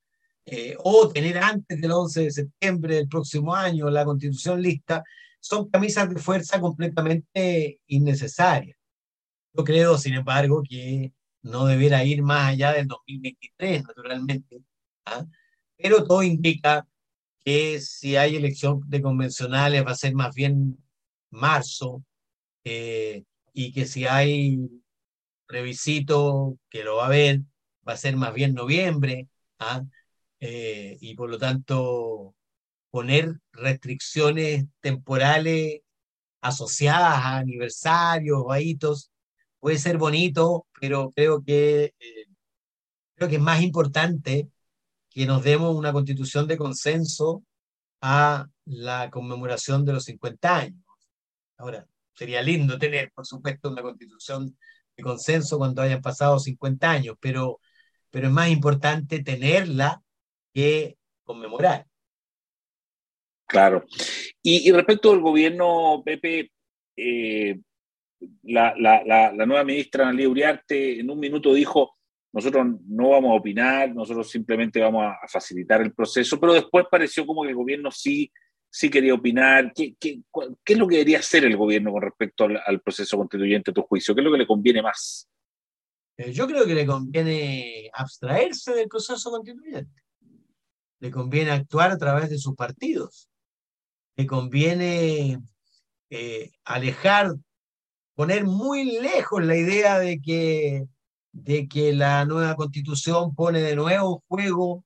o 0.78 1.08
tener 1.08 1.38
antes 1.38 1.80
del 1.80 1.90
11 1.90 2.24
de 2.24 2.30
septiembre 2.30 2.96
del 2.96 3.08
próximo 3.08 3.54
año 3.54 3.88
la 3.88 4.04
constitución 4.04 4.60
lista, 4.60 5.02
son 5.42 5.68
camisas 5.68 6.08
de 6.08 6.20
fuerza 6.20 6.60
completamente 6.60 7.80
innecesarias. 7.86 8.76
Yo 9.52 9.64
creo, 9.64 9.98
sin 9.98 10.14
embargo, 10.14 10.62
que 10.66 11.12
no 11.42 11.66
debiera 11.66 12.04
ir 12.04 12.22
más 12.22 12.50
allá 12.50 12.72
del 12.72 12.86
2023, 12.86 13.82
naturalmente. 13.82 14.62
¿ah? 15.04 15.26
Pero 15.76 16.04
todo 16.04 16.22
indica 16.22 16.86
que 17.44 17.80
si 17.80 18.16
hay 18.16 18.36
elección 18.36 18.80
de 18.86 19.02
convencionales 19.02 19.84
va 19.84 19.90
a 19.90 19.96
ser 19.96 20.14
más 20.14 20.32
bien 20.34 20.78
marzo 21.32 22.04
eh, 22.64 23.24
y 23.52 23.72
que 23.72 23.86
si 23.86 24.06
hay 24.06 24.58
revisito, 25.48 26.58
que 26.70 26.84
lo 26.84 26.96
va 26.96 27.04
a 27.04 27.06
haber, 27.06 27.40
va 27.88 27.94
a 27.94 27.96
ser 27.96 28.16
más 28.16 28.34
bien 28.34 28.54
noviembre. 28.54 29.28
¿ah? 29.58 29.82
Eh, 30.40 30.98
y 31.00 31.14
por 31.14 31.30
lo 31.30 31.38
tanto, 31.38 32.34
poner 32.90 33.40
restricciones 33.52 34.66
temporales 34.80 35.82
asociadas 36.42 37.16
a 37.24 37.38
aniversarios 37.38 38.38
o 38.44 38.52
a 38.52 38.60
hitos 38.60 39.12
puede 39.60 39.78
ser 39.78 39.98
bonito, 39.98 40.66
pero 40.80 41.12
creo 41.12 41.42
que, 41.44 41.94
eh, 42.00 42.26
creo 43.14 43.28
que 43.28 43.36
es 43.36 43.42
más 43.42 43.62
importante 43.62 44.50
que 45.10 45.26
nos 45.26 45.44
demos 45.44 45.76
una 45.76 45.92
constitución 45.92 46.46
de 46.48 46.56
consenso 46.58 47.44
a 48.02 48.48
la 48.64 49.10
conmemoración 49.10 49.84
de 49.84 49.92
los 49.94 50.04
50 50.04 50.58
años. 50.58 50.82
Ahora, 51.58 51.86
sería 52.14 52.42
lindo 52.42 52.78
tener, 52.78 53.10
por 53.14 53.26
supuesto, 53.26 53.70
una 53.70 53.82
constitución 53.82 54.56
de 54.96 55.02
consenso 55.02 55.58
cuando 55.58 55.82
hayan 55.82 56.02
pasado 56.02 56.38
50 56.38 56.90
años, 56.90 57.16
pero, 57.20 57.60
pero 58.10 58.26
es 58.28 58.32
más 58.32 58.50
importante 58.50 59.22
tenerla 59.22 60.02
que 60.52 60.96
conmemorar. 61.24 61.86
Claro. 63.46 63.84
Y, 64.42 64.70
respecto 64.72 65.12
al 65.12 65.20
gobierno, 65.20 66.02
Pepe, 66.04 66.50
eh, 66.96 67.60
la, 68.44 69.32
nueva 69.46 69.64
ministra 69.64 70.04
Analia 70.08 70.28
Uriarte 70.28 71.00
en 71.00 71.10
un 71.10 71.20
minuto 71.20 71.52
dijo, 71.52 71.96
nosotros 72.32 72.66
no 72.86 73.10
vamos 73.10 73.32
a 73.32 73.34
opinar, 73.34 73.94
nosotros 73.94 74.30
simplemente 74.30 74.80
vamos 74.80 75.04
a, 75.04 75.28
facilitar 75.28 75.82
el 75.82 75.92
proceso, 75.92 76.40
pero 76.40 76.54
después 76.54 76.86
pareció 76.90 77.26
como 77.26 77.42
que 77.42 77.50
el 77.50 77.54
gobierno 77.54 77.90
sí, 77.90 78.32
sí 78.72 78.90
quería 78.90 79.14
opinar. 79.14 79.72
¿Qué, 79.72 79.94
es 80.00 80.78
lo 80.78 80.88
que 80.88 80.96
debería 80.96 81.18
hacer 81.20 81.44
el 81.44 81.56
gobierno 81.56 81.92
con 81.92 82.02
respecto 82.02 82.44
al, 82.44 82.80
proceso 82.80 83.16
constituyente 83.16 83.70
a 83.70 83.74
tu 83.74 83.82
juicio? 83.82 84.14
¿Qué 84.14 84.22
es 84.22 84.24
lo 84.24 84.32
que 84.32 84.38
le 84.38 84.46
conviene 84.46 84.82
más? 84.82 85.28
Eh, 86.16 86.32
yo 86.32 86.46
creo 86.46 86.66
que 86.66 86.74
le 86.74 86.86
conviene 86.86 87.90
abstraerse 87.92 88.74
del 88.74 88.88
proceso 88.88 89.30
constituyente. 89.30 90.02
Le 90.98 91.10
conviene 91.10 91.50
actuar 91.50 91.92
a 91.92 91.98
través 91.98 92.30
de 92.30 92.38
sus 92.38 92.54
partidos 92.54 93.28
le 94.16 94.26
conviene 94.26 95.40
eh, 96.10 96.52
alejar, 96.64 97.34
poner 98.14 98.44
muy 98.44 98.98
lejos 99.00 99.44
la 99.44 99.56
idea 99.56 99.98
de 99.98 100.20
que, 100.20 100.86
de 101.32 101.68
que 101.68 101.92
la 101.92 102.24
nueva 102.24 102.56
constitución 102.56 103.34
pone 103.34 103.60
de 103.60 103.76
nuevo 103.76 104.16
en 104.16 104.28
juego 104.28 104.84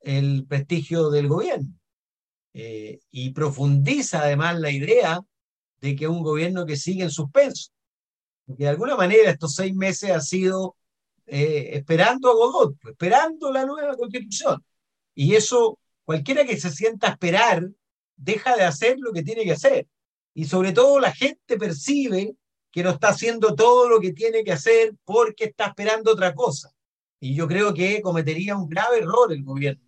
el 0.00 0.46
prestigio 0.46 1.10
del 1.10 1.28
gobierno. 1.28 1.68
Eh, 2.52 3.00
y 3.10 3.30
profundiza 3.30 4.22
además 4.22 4.58
la 4.58 4.70
idea 4.70 5.20
de 5.80 5.96
que 5.96 6.08
un 6.08 6.22
gobierno 6.22 6.66
que 6.66 6.76
sigue 6.76 7.04
en 7.04 7.10
suspenso. 7.10 7.70
Porque 8.46 8.64
de 8.64 8.70
alguna 8.70 8.96
manera 8.96 9.30
estos 9.30 9.54
seis 9.54 9.74
meses 9.74 10.10
ha 10.10 10.20
sido 10.20 10.76
eh, 11.26 11.70
esperando 11.74 12.30
a 12.30 12.34
Godot, 12.34 12.74
esperando 12.88 13.52
la 13.52 13.64
nueva 13.64 13.96
constitución. 13.96 14.64
Y 15.14 15.34
eso, 15.34 15.78
cualquiera 16.04 16.44
que 16.44 16.58
se 16.58 16.70
sienta 16.70 17.08
a 17.08 17.10
esperar 17.12 17.68
deja 18.16 18.56
de 18.56 18.64
hacer 18.64 18.96
lo 18.98 19.12
que 19.12 19.22
tiene 19.22 19.44
que 19.44 19.52
hacer. 19.52 19.86
Y 20.34 20.44
sobre 20.46 20.72
todo 20.72 21.00
la 21.00 21.12
gente 21.12 21.56
percibe 21.56 22.34
que 22.70 22.82
no 22.82 22.90
está 22.90 23.08
haciendo 23.08 23.54
todo 23.54 23.88
lo 23.88 24.00
que 24.00 24.12
tiene 24.12 24.44
que 24.44 24.52
hacer 24.52 24.94
porque 25.04 25.44
está 25.44 25.66
esperando 25.66 26.12
otra 26.12 26.34
cosa. 26.34 26.72
Y 27.20 27.34
yo 27.34 27.46
creo 27.48 27.74
que 27.74 28.00
cometería 28.00 28.56
un 28.56 28.68
grave 28.68 28.98
error 28.98 29.32
el 29.32 29.44
gobierno 29.44 29.84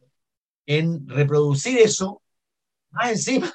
en 0.66 1.08
reproducir 1.08 1.78
eso. 1.78 2.21
Más 2.92 3.10
encima, 3.10 3.52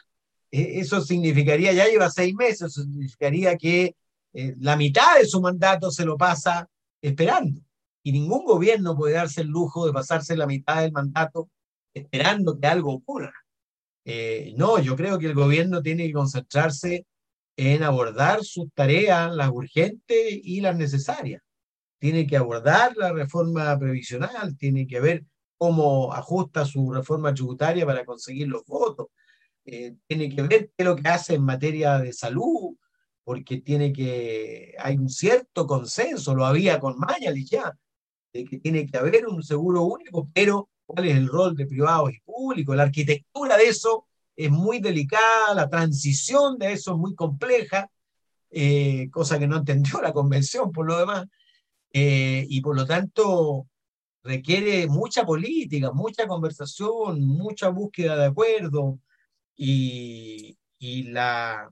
e, 0.51 0.79
eso 0.79 1.01
significaría, 1.01 1.73
ya 1.73 1.85
lleva 1.85 2.09
seis 2.09 2.33
meses, 2.35 2.61
eso 2.63 2.83
significaría 2.83 3.57
que 3.57 3.95
eh, 4.33 4.55
la 4.59 4.75
mitad 4.75 5.17
de 5.19 5.25
su 5.25 5.41
mandato 5.41 5.91
se 5.91 6.05
lo 6.05 6.17
pasa 6.17 6.69
esperando. 7.01 7.61
Y 8.03 8.11
ningún 8.11 8.45
gobierno 8.45 8.95
puede 8.95 9.15
darse 9.15 9.41
el 9.41 9.47
lujo 9.47 9.85
de 9.85 9.93
pasarse 9.93 10.37
la 10.37 10.47
mitad 10.47 10.81
del 10.81 10.91
mandato 10.91 11.49
esperando 11.93 12.59
que 12.59 12.67
algo 12.67 12.93
ocurra. 12.93 13.33
Eh, 14.05 14.53
no, 14.55 14.79
yo 14.79 14.95
creo 14.95 15.19
que 15.19 15.25
el 15.27 15.33
gobierno 15.33 15.81
tiene 15.81 16.07
que 16.07 16.13
concentrarse 16.13 17.05
en 17.57 17.83
abordar 17.83 18.43
sus 18.43 18.71
tareas, 18.73 19.35
las 19.35 19.49
urgentes 19.49 20.39
y 20.43 20.61
las 20.61 20.77
necesarias. 20.77 21.41
Tiene 21.99 22.27
que 22.27 22.37
abordar 22.37 22.95
la 22.95 23.11
reforma 23.11 23.77
previsional, 23.77 24.55
tiene 24.57 24.87
que 24.87 24.99
ver 24.99 25.25
cómo 25.57 26.13
ajusta 26.13 26.65
su 26.65 26.91
reforma 26.93 27.33
tributaria 27.33 27.85
para 27.85 28.05
conseguir 28.05 28.47
los 28.47 28.63
votos, 28.65 29.07
eh, 29.69 29.97
tiene 30.07 30.33
que 30.33 30.41
ver 30.43 30.71
lo 30.77 30.95
que 30.95 31.09
hace 31.09 31.35
en 31.35 31.43
materia 31.43 31.99
de 31.99 32.13
salud, 32.13 32.77
porque 33.25 33.57
tiene 33.57 33.91
que, 33.91 34.73
hay 34.79 34.95
un 34.95 35.09
cierto 35.09 35.67
consenso, 35.67 36.33
lo 36.33 36.45
había 36.45 36.79
con 36.79 36.97
Mañalich 36.97 37.49
ya, 37.49 37.77
de 38.31 38.45
que 38.45 38.59
tiene 38.59 38.85
que 38.85 38.97
haber 38.97 39.27
un 39.27 39.43
seguro 39.43 39.83
único, 39.83 40.29
pero 40.33 40.69
cuál 40.85 41.05
es 41.07 41.17
el 41.17 41.27
rol 41.27 41.53
de 41.53 41.65
privados 41.65 42.13
y 42.13 42.19
públicos, 42.21 42.77
la 42.77 42.83
arquitectura 42.83 43.57
de 43.57 43.65
eso 43.65 44.05
es 44.37 44.49
muy 44.49 44.79
delicada, 44.79 45.53
la 45.53 45.69
transición 45.69 46.57
de 46.57 46.71
eso 46.71 46.93
es 46.93 46.97
muy 46.97 47.13
compleja, 47.13 47.91
eh, 48.49 49.09
cosa 49.11 49.37
que 49.37 49.47
no 49.47 49.57
entendió 49.57 50.01
la 50.01 50.13
convención 50.13 50.71
por 50.71 50.85
lo 50.85 50.97
demás, 50.97 51.25
eh, 51.91 52.45
y 52.47 52.61
por 52.61 52.73
lo 52.73 52.85
tanto 52.85 53.67
requiere 54.23 54.87
mucha 54.87 55.25
política, 55.25 55.91
mucha 55.91 56.25
conversación, 56.25 57.21
mucha 57.21 57.67
búsqueda 57.67 58.15
de 58.15 58.27
acuerdo, 58.27 58.99
y, 59.57 60.57
la, 61.09 61.69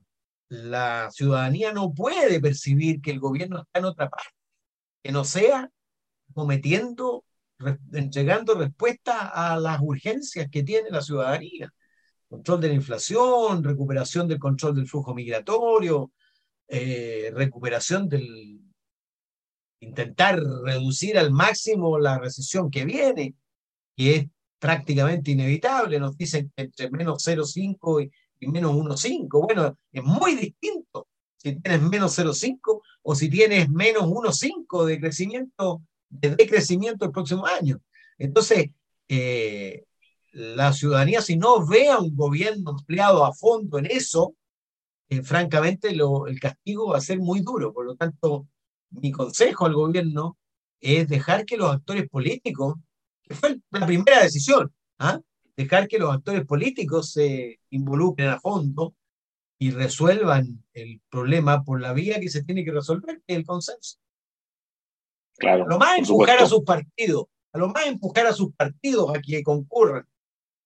ciudadanía 1.10 1.72
no 1.72 1.92
puede 1.94 2.40
percibir 2.40 3.00
que 3.00 3.12
el 3.12 3.20
gobierno 3.20 3.58
está 3.62 3.78
en 3.80 3.84
otra 3.86 4.10
parte, 4.10 4.30
que 5.02 5.12
no 5.12 5.24
sea 5.24 5.70
cometiendo 6.34 7.24
entregando 7.92 8.54
respuesta 8.54 9.28
a 9.28 9.58
las 9.58 9.80
urgencias 9.80 10.48
que 10.50 10.62
tiene 10.62 10.90
la 10.90 11.00
ciudadanía. 11.00 11.72
Control 12.28 12.60
de 12.60 12.68
la 12.68 12.74
inflación, 12.74 13.64
recuperación 13.64 14.28
del 14.28 14.38
control 14.38 14.74
del 14.74 14.86
flujo 14.86 15.14
migratorio, 15.14 16.12
eh, 16.68 17.30
recuperación 17.34 18.08
del... 18.08 18.60
intentar 19.80 20.38
reducir 20.64 21.18
al 21.18 21.30
máximo 21.30 21.98
la 21.98 22.18
recesión 22.18 22.70
que 22.70 22.84
viene, 22.84 23.34
que 23.96 24.16
es 24.16 24.26
prácticamente 24.58 25.30
inevitable. 25.32 26.00
Nos 26.00 26.16
dicen 26.16 26.52
que 26.56 26.64
entre 26.64 26.90
menos 26.90 27.26
0,5 27.26 28.04
y, 28.04 28.10
y 28.40 28.48
menos 28.48 28.72
1,5. 28.72 29.42
Bueno, 29.42 29.78
es 29.92 30.02
muy 30.02 30.34
distinto 30.34 31.08
si 31.36 31.60
tienes 31.60 31.82
menos 31.82 32.18
0,5 32.18 32.80
o 33.02 33.14
si 33.14 33.30
tienes 33.30 33.68
menos 33.70 34.04
1,5 34.04 34.84
de 34.84 35.00
crecimiento 35.00 35.82
de 36.08 36.36
decrecimiento 36.36 37.04
el 37.04 37.12
próximo 37.12 37.46
año. 37.46 37.80
Entonces, 38.18 38.70
eh, 39.08 39.84
la 40.32 40.72
ciudadanía, 40.72 41.22
si 41.22 41.36
no 41.36 41.66
ve 41.66 41.88
a 41.88 41.98
un 41.98 42.14
gobierno 42.14 42.76
empleado 42.78 43.24
a 43.24 43.32
fondo 43.32 43.78
en 43.78 43.86
eso, 43.86 44.34
eh, 45.08 45.22
francamente 45.22 45.88
el 45.88 46.40
castigo 46.40 46.88
va 46.90 46.98
a 46.98 47.00
ser 47.00 47.18
muy 47.18 47.40
duro. 47.40 47.72
Por 47.72 47.86
lo 47.86 47.96
tanto, 47.96 48.46
mi 48.90 49.12
consejo 49.12 49.66
al 49.66 49.74
gobierno 49.74 50.36
es 50.80 51.08
dejar 51.08 51.44
que 51.44 51.56
los 51.56 51.72
actores 51.72 52.08
políticos, 52.08 52.74
fue 53.34 53.58
la 53.70 53.86
primera 53.86 54.22
decisión, 54.22 54.72
¿ah? 54.98 55.20
dejar 55.56 55.88
que 55.88 55.98
los 55.98 56.14
actores 56.14 56.44
políticos 56.44 57.12
se 57.12 57.60
involucren 57.70 58.28
a 58.28 58.40
fondo 58.40 58.94
y 59.58 59.70
resuelvan 59.70 60.64
el 60.74 61.00
problema 61.08 61.64
por 61.64 61.80
la 61.80 61.92
vía 61.92 62.20
que 62.20 62.28
se 62.28 62.44
tiene 62.44 62.64
que 62.64 62.72
resolver, 62.72 63.22
que 63.26 63.34
es 63.34 63.38
el 63.38 63.46
consenso. 63.46 63.98
Claro, 65.38 65.66
lo 65.66 65.78
más 65.78 65.98
empujar 65.98 66.38
a 66.38 66.46
sus 66.46 66.62
partidos, 66.62 67.26
a 67.52 67.58
lo 67.58 67.68
más 67.68 67.86
empujar 67.86 68.26
a 68.26 68.32
sus 68.32 68.54
partidos 68.54 69.14
a 69.14 69.20
que 69.20 69.42
concurran 69.42 70.06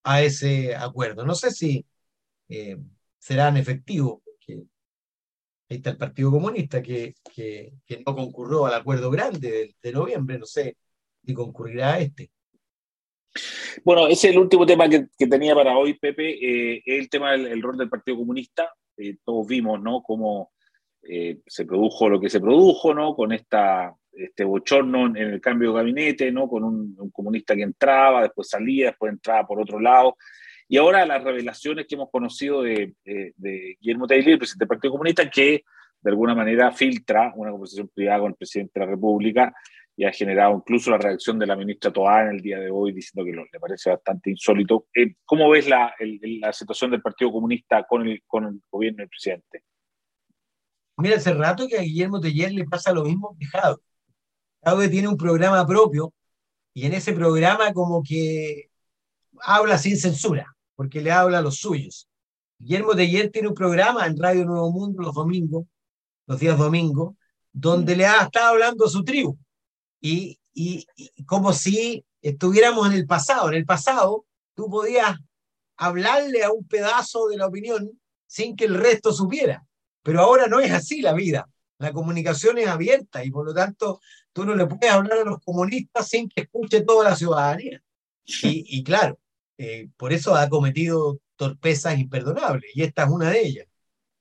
a 0.05 0.23
ese 0.23 0.75
acuerdo. 0.75 1.25
No 1.25 1.35
sé 1.35 1.51
si 1.51 1.85
eh, 2.49 2.77
serán 3.19 3.57
efectivos, 3.57 4.21
porque 4.25 4.65
ahí 5.69 5.77
está 5.77 5.91
el 5.91 5.99
Partido 5.99 6.31
Comunista 6.31 6.83
que, 6.83 7.15
que, 7.35 7.73
no 8.05 8.15
concurrió 8.15 8.67
al 8.67 8.75
acuerdo 8.75 9.11
grande 9.11 9.75
de, 9.81 9.93
noviembre, 9.93 10.39
no 10.39 10.47
sé 10.47 10.77
si 11.25 11.35
concurrirá 11.35 11.95
a 11.95 12.01
este. 12.01 12.31
Bueno, 13.85 14.09
ese 14.09 14.29
es 14.29 14.35
el 14.35 14.41
último 14.41 14.67
tema 14.67 14.89
que, 14.89 15.07
tenía 15.27 15.55
para 15.55 15.77
hoy, 15.77 15.95
Pepe, 15.95 16.75
eh, 16.75 16.83
el 16.85 17.09
tema 17.09 17.33
del 17.33 17.63
rol 17.63 17.77
del 17.77 17.89
Partido 17.89 18.19
Comunista. 18.19 18.73
Eh, 18.97 19.17
todos 19.25 19.47
vimos, 19.47 19.81
¿no?, 19.81 20.03
cómo 20.03 20.53
se 21.03 21.65
produjo 21.65 22.11
lo 22.11 22.21
que 22.21 22.29
se 22.29 22.41
produjo, 22.41 22.93
¿no?, 22.93 23.15
con 23.15 23.33
esta 23.33 23.95
este 24.13 24.45
bochorno 24.45 25.07
en 25.07 25.17
el 25.17 25.41
cambio 25.41 25.71
de 25.71 25.77
gabinete, 25.77 26.33
¿no? 26.33 26.49
Con 26.49 26.65
un, 26.65 27.11
comunista 27.11 27.55
que 27.55 27.63
entraba, 27.63 28.23
después 28.23 28.49
salía, 28.49 28.87
después 28.87 29.13
entraba 29.13 29.47
por 29.47 29.61
otro 29.61 29.81
lado. 29.81 30.17
Y 30.69 30.77
ahora 30.77 31.07
las 31.07 31.23
revelaciones 31.23 31.87
que 31.87 31.97
hemos 31.97 32.11
conocido 32.11 32.63
de, 32.63 32.95
de, 33.05 33.77
Guillermo 33.81 34.07
Taylor, 34.07 34.31
el 34.31 34.39
presidente 34.39 34.65
del 34.65 34.69
Partido 34.69 34.93
Comunista, 34.93 35.29
que 35.29 35.65
de 36.01 36.11
alguna 36.11 36.35
manera 36.35 36.71
filtra 36.73 37.33
una 37.35 37.51
conversación 37.51 37.91
privada 37.93 38.21
con 38.21 38.31
el 38.31 38.37
presidente 38.37 38.79
de 38.79 38.87
la 38.87 38.93
República 38.93 39.55
y 40.01 40.05
ha 40.07 40.13
generado 40.13 40.57
incluso 40.57 40.91
la 40.91 40.97
reacción 40.97 41.39
de 41.39 41.47
la 41.47 41.55
ministra 41.55 41.93
Toá 41.93 42.23
en 42.23 42.37
el 42.37 42.41
día 42.41 42.59
de 42.59 42.71
hoy 42.71 42.91
diciendo 42.91 43.23
que 43.23 43.37
le 43.53 43.61
parece 43.61 43.91
bastante 43.91 44.31
insólito. 44.31 44.87
Eh, 44.95 45.17
¿Cómo 45.27 45.51
ves 45.51 45.69
la, 45.69 45.95
la, 46.41 46.55
situación 46.55 46.91
del 46.91 47.03
Partido 47.03 47.31
Comunista 47.31 47.85
con 47.87 48.09
el, 48.09 48.23
con 48.27 48.47
el 48.47 48.63
gobierno 48.71 49.01
del 49.01 49.11
presidente? 49.11 49.63
Mira, 50.97 51.17
hace 51.17 51.35
rato 51.35 51.69
que 51.69 51.77
a 51.77 51.83
Guillermo 51.83 52.19
Teller 52.19 52.51
le 52.51 52.65
pasa 52.65 52.95
lo 52.95 53.05
mismo 53.05 53.37
que 53.39 53.45
Jadwe 53.45 54.89
tiene 54.89 55.07
un 55.07 55.19
programa 55.19 55.67
propio 55.67 56.15
y 56.73 56.87
en 56.87 56.95
ese 56.95 57.13
programa 57.13 57.71
como 57.75 58.03
que 58.03 58.71
habla 59.43 59.77
sin 59.77 59.99
censura, 59.99 60.47
porque 60.77 61.03
le 61.03 61.13
habla 61.13 61.41
a 61.41 61.43
los 61.43 61.57
suyos. 61.57 62.09
Guillermo 62.59 62.95
Teller 62.95 63.31
tiene 63.31 63.49
un 63.49 63.55
programa 63.55 64.07
en 64.07 64.19
Radio 64.19 64.47
Nuevo 64.47 64.73
Mundo 64.73 65.03
los 65.03 65.15
domingos, 65.15 65.67
los 66.27 66.41
días 66.41 66.57
domingos, 66.57 67.17
donde 67.53 67.97
le 67.97 68.07
ha 68.07 68.23
estado 68.23 68.53
hablando 68.55 68.87
a 68.87 68.89
su 68.89 69.05
tribu. 69.05 69.37
Y, 70.01 70.39
y, 70.55 70.87
como 71.27 71.53
si 71.53 72.05
estuviéramos 72.23 72.87
en 72.89 72.95
el 72.95 73.07
pasado. 73.07 73.49
En 73.49 73.55
el 73.55 73.67
pasado, 73.67 74.27
tú 74.55 74.69
podías 74.69 75.17
hablarle 75.77 76.45
a 76.45 76.53
un 76.53 76.67
pedazo 76.67 77.29
de 77.29 77.37
la 77.37 77.47
opinión 77.47 78.01
sin 78.27 78.57
que 78.57 78.67
el 78.67 78.75
resto 78.75 79.13
supiera. 79.13 79.67
Pero 80.03 80.21
ahora 80.21 80.47
no 80.47 80.61
es 80.61 80.73
así 80.73 81.03
la 81.03 81.13
vida. 81.13 81.49
La 81.79 81.93
comunicación 81.93 82.59
es 82.59 82.69
abierta 82.69 83.25
y 83.25 83.31
por 83.31 83.47
lo 83.47 83.55
tanto 83.55 84.01
tú 84.33 84.45
no 84.45 84.55
le 84.55 84.67
puedes 84.67 84.93
hablar 84.93 85.19
a 85.19 85.25
los 85.25 85.41
comunistas 85.41 86.09
sin 86.09 86.29
que 86.29 86.43
escuche 86.43 86.83
toda 86.83 87.09
la 87.09 87.17
ciudadanía. 87.17 87.83
Y, 88.43 88.85
claro, 88.85 89.19
eh, 89.59 89.89
por 89.97 90.13
eso 90.13 90.35
ha 90.37 90.49
cometido 90.49 91.19
torpezas 91.37 91.99
imperdonables 91.99 92.71
y 92.75 92.83
esta 92.83 93.05
es 93.05 93.11
una 93.11 93.31
de 93.31 93.41
ellas, 93.41 93.67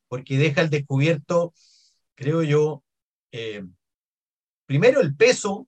porque 0.07 0.37
deja 0.37 0.61
al 0.61 0.69
descubierto, 0.69 1.53
creo 2.15 2.41
yo, 2.43 2.83
eh, 3.31 3.63
primero 4.69 5.01
el 5.01 5.15
peso, 5.15 5.67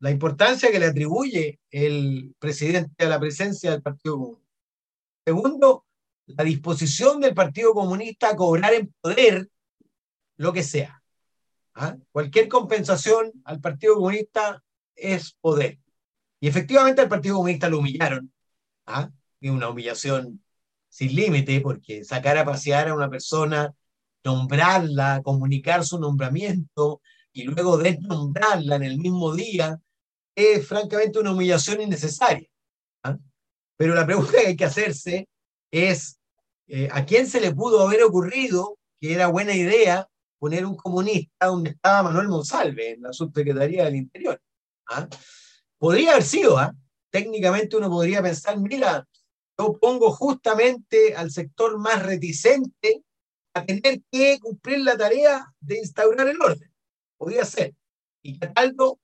la 0.00 0.10
importancia 0.10 0.72
que 0.72 0.80
le 0.80 0.86
atribuye 0.86 1.60
el 1.70 2.34
presidente 2.40 3.04
a 3.04 3.08
la 3.08 3.20
presencia 3.20 3.70
del 3.70 3.80
Partido 3.80 4.16
Comunista. 4.16 4.50
Segundo, 5.24 5.86
la 6.26 6.42
disposición 6.42 7.20
del 7.20 7.32
Partido 7.32 7.72
Comunista 7.74 8.30
a 8.30 8.34
cobrar 8.34 8.74
en 8.74 8.92
poder 9.00 9.48
lo 10.36 10.52
que 10.52 10.64
sea. 10.64 11.00
¿ah? 11.74 11.96
Cualquier 12.10 12.48
compensación 12.48 13.30
al 13.44 13.60
Partido 13.60 13.94
Comunista 13.94 14.60
es 14.96 15.36
poder. 15.40 15.78
Y 16.40 16.48
efectivamente 16.48 17.02
al 17.02 17.08
Partido 17.08 17.36
Comunista 17.36 17.68
lo 17.68 17.78
humillaron. 17.78 18.32
¿ah? 18.86 19.10
Una 19.42 19.68
humillación 19.68 20.42
sin 20.88 21.14
límite, 21.14 21.60
porque 21.60 22.02
sacar 22.02 22.36
a 22.36 22.44
pasear 22.44 22.88
a 22.88 22.96
una 22.96 23.08
persona, 23.08 23.72
nombrarla, 24.24 25.22
comunicar 25.22 25.84
su 25.84 26.00
nombramiento 26.00 27.00
y 27.32 27.44
luego 27.44 27.78
desnombrarla 27.78 28.76
en 28.76 28.82
el 28.82 28.98
mismo 28.98 29.34
día, 29.34 29.80
es 30.34 30.66
francamente 30.66 31.18
una 31.18 31.32
humillación 31.32 31.80
innecesaria. 31.80 32.48
¿ah? 33.04 33.18
Pero 33.76 33.94
la 33.94 34.06
pregunta 34.06 34.32
que 34.32 34.48
hay 34.48 34.56
que 34.56 34.64
hacerse 34.64 35.28
es, 35.70 36.18
eh, 36.66 36.88
¿a 36.90 37.04
quién 37.04 37.26
se 37.26 37.40
le 37.40 37.54
pudo 37.54 37.86
haber 37.86 38.02
ocurrido 38.02 38.78
que 39.00 39.14
era 39.14 39.28
buena 39.28 39.54
idea 39.54 40.08
poner 40.38 40.64
un 40.64 40.76
comunista 40.76 41.46
donde 41.46 41.70
estaba 41.70 42.04
Manuel 42.04 42.28
Monsalve, 42.28 42.92
en 42.92 43.02
la 43.02 43.12
subsecretaría 43.12 43.84
del 43.84 43.96
Interior? 43.96 44.40
¿Ah? 44.88 45.08
Podría 45.78 46.12
haber 46.12 46.24
sido, 46.24 46.58
¿ah? 46.58 46.74
técnicamente 47.10 47.76
uno 47.76 47.88
podría 47.88 48.22
pensar, 48.22 48.58
mira, 48.58 49.06
yo 49.58 49.78
pongo 49.78 50.10
justamente 50.12 51.14
al 51.14 51.30
sector 51.30 51.78
más 51.78 52.02
reticente 52.02 53.04
a 53.54 53.64
tener 53.64 54.00
que 54.10 54.38
cumplir 54.40 54.80
la 54.80 54.96
tarea 54.96 55.52
de 55.60 55.78
instaurar 55.78 56.28
el 56.28 56.40
orden. 56.40 56.69
Podría 57.20 57.44
ser. 57.44 57.74
Y 58.22 58.38
Cataldo 58.38 58.98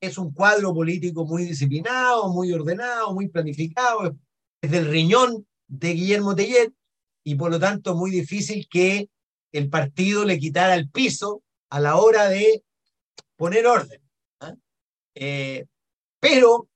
es 0.00 0.16
un 0.16 0.32
cuadro 0.32 0.72
político 0.72 1.26
muy 1.26 1.44
disciplinado, 1.44 2.30
muy 2.30 2.50
ordenado, 2.54 3.12
muy 3.12 3.28
planificado, 3.28 4.16
es 4.62 4.70
del 4.70 4.86
riñón 4.86 5.46
de 5.68 5.92
Guillermo 5.92 6.34
Tellet 6.34 6.72
y 7.22 7.34
por 7.34 7.50
lo 7.50 7.60
tanto 7.60 7.94
muy 7.94 8.10
difícil 8.10 8.66
que 8.70 9.10
el 9.52 9.68
partido 9.68 10.24
le 10.24 10.38
quitara 10.38 10.74
el 10.74 10.88
piso 10.88 11.42
a 11.68 11.80
la 11.80 11.96
hora 11.96 12.30
de 12.30 12.64
poner 13.36 13.66
orden. 13.66 14.00
¿ah? 14.40 14.54
Eh, 15.14 15.66
pero 16.18 16.66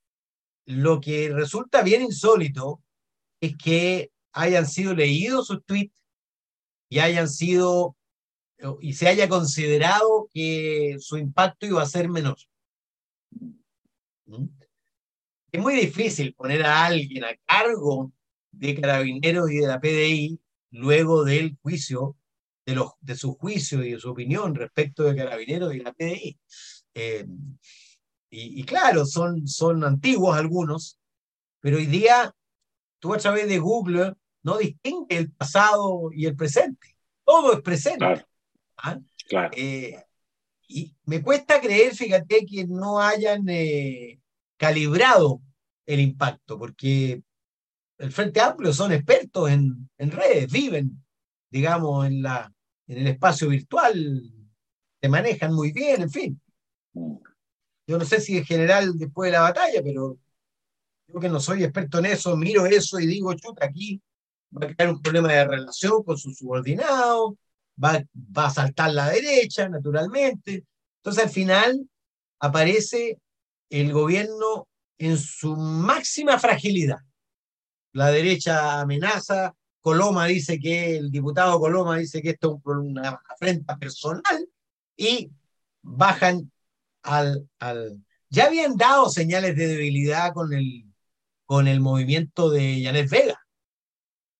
lo 0.66 1.00
que 1.00 1.30
resulta 1.30 1.82
bien 1.82 2.02
insólito 2.02 2.82
es 3.40 3.56
que 3.56 4.10
hayan 4.34 4.66
sido 4.66 4.94
leídos 4.94 5.46
sus 5.46 5.64
tweets 5.64 6.04
y 6.90 6.98
hayan 6.98 7.30
sido 7.30 7.96
y 8.80 8.92
se 8.94 9.08
haya 9.08 9.28
considerado 9.28 10.28
que 10.32 10.96
su 10.98 11.16
impacto 11.16 11.66
iba 11.66 11.82
a 11.82 11.86
ser 11.86 12.08
menor. 12.08 12.36
¿Mm? 14.26 14.46
Es 15.52 15.60
muy 15.60 15.74
difícil 15.74 16.34
poner 16.34 16.64
a 16.64 16.86
alguien 16.86 17.24
a 17.24 17.36
cargo 17.46 18.12
de 18.50 18.80
carabineros 18.80 19.50
y 19.50 19.58
de 19.58 19.66
la 19.66 19.80
PDI 19.80 20.40
luego 20.70 21.24
del 21.24 21.56
juicio, 21.62 22.16
de, 22.66 22.74
los, 22.74 22.92
de 23.00 23.16
su 23.16 23.34
juicio 23.34 23.84
y 23.84 23.92
de 23.92 24.00
su 24.00 24.10
opinión 24.10 24.54
respecto 24.54 25.04
de 25.04 25.16
carabineros 25.16 25.74
y 25.74 25.80
la 25.80 25.92
PDI. 25.92 26.38
Eh, 26.94 27.26
y, 28.36 28.64
claro, 28.64 29.06
son, 29.06 29.46
son 29.46 29.84
antiguos 29.84 30.36
algunos, 30.36 30.98
pero 31.60 31.76
hoy 31.76 31.86
día 31.86 32.34
tú 32.98 33.14
a 33.14 33.18
través 33.18 33.46
de 33.46 33.60
Google 33.60 34.14
no 34.42 34.58
distingue 34.58 35.18
el 35.18 35.30
pasado 35.30 36.10
y 36.12 36.26
el 36.26 36.34
presente. 36.34 36.96
Todo 37.24 37.52
es 37.52 37.60
presente. 37.60 37.98
Claro. 37.98 38.26
¿Ah? 38.76 39.00
Eh, 39.52 40.02
y 40.68 40.94
me 41.04 41.22
cuesta 41.22 41.60
creer, 41.60 41.94
fíjate, 41.94 42.44
que 42.46 42.66
no 42.66 43.00
hayan 43.00 43.48
eh, 43.48 44.20
calibrado 44.56 45.40
el 45.86 46.00
impacto, 46.00 46.58
porque 46.58 47.22
el 47.98 48.12
Frente 48.12 48.40
Amplio 48.40 48.72
son 48.72 48.92
expertos 48.92 49.50
en, 49.50 49.88
en 49.98 50.10
redes, 50.10 50.50
viven, 50.50 51.04
digamos, 51.50 52.06
en, 52.06 52.22
la, 52.22 52.52
en 52.86 52.98
el 52.98 53.06
espacio 53.08 53.48
virtual, 53.48 54.22
se 55.00 55.08
manejan 55.08 55.52
muy 55.54 55.72
bien, 55.72 56.02
en 56.02 56.10
fin. 56.10 56.40
Mm. 56.94 57.16
Yo 57.86 57.98
no 57.98 58.04
sé 58.04 58.20
si 58.20 58.38
en 58.38 58.44
general 58.44 58.96
después 58.96 59.28
de 59.28 59.32
la 59.32 59.42
batalla, 59.42 59.82
pero 59.82 60.18
yo 61.06 61.20
que 61.20 61.28
no 61.28 61.38
soy 61.38 61.62
experto 61.62 61.98
en 61.98 62.06
eso, 62.06 62.36
miro 62.36 62.64
eso 62.66 62.98
y 62.98 63.06
digo, 63.06 63.34
chuta, 63.34 63.66
aquí 63.66 64.00
va 64.56 64.66
a 64.66 64.74
crear 64.74 64.90
un 64.90 65.02
problema 65.02 65.32
de 65.32 65.44
relación 65.44 66.02
con 66.02 66.16
su 66.16 66.32
subordinado, 66.32 67.36
va, 67.82 68.02
va 68.14 68.46
a 68.46 68.50
saltar 68.50 68.92
la 68.92 69.08
derecha, 69.08 69.68
naturalmente. 69.68 70.64
Entonces, 70.98 71.24
al 71.24 71.30
final, 71.30 71.88
aparece 72.38 73.18
el 73.70 73.92
gobierno 73.92 74.68
en 74.98 75.18
su 75.18 75.56
máxima 75.56 76.38
fragilidad. 76.38 76.98
La 77.92 78.10
derecha 78.10 78.80
amenaza, 78.80 79.54
Coloma 79.80 80.26
dice 80.26 80.58
que, 80.58 80.96
el 80.96 81.10
diputado 81.10 81.60
Coloma 81.60 81.98
dice 81.98 82.22
que 82.22 82.30
esto 82.30 82.60
es 82.64 82.66
una 82.66 83.20
afrenta 83.28 83.76
personal 83.76 84.48
y 84.96 85.30
bajan 85.82 86.50
al, 87.02 87.48
al... 87.58 88.02
Ya 88.30 88.46
habían 88.46 88.76
dado 88.76 89.08
señales 89.10 89.56
de 89.56 89.68
debilidad 89.68 90.32
con 90.32 90.52
el, 90.52 90.86
con 91.44 91.68
el 91.68 91.80
movimiento 91.80 92.50
de 92.50 92.82
Janet 92.82 93.10
Vega, 93.10 93.46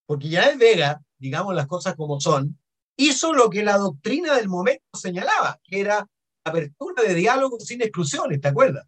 porque 0.07 0.31
Janet 0.31 0.59
Vega, 0.59 1.03
digamos 1.19 1.55
las 1.55 1.67
cosas 1.67 1.95
como 1.95 2.21
son, 2.21 2.59
hizo 2.97 3.33
lo 3.33 3.51
que 3.51 3.63
la 3.63 3.79
doctrina 3.79 4.37
del 4.37 4.49
momento 4.49 4.85
señalaba, 4.93 5.61
que 5.65 5.81
era 5.81 6.09
apertura 6.45 7.03
de 7.03 7.15
diálogo 7.15 7.59
sin 7.61 7.83
exclusiones, 7.83 8.41
¿te 8.41 8.49
acuerdas? 8.49 8.87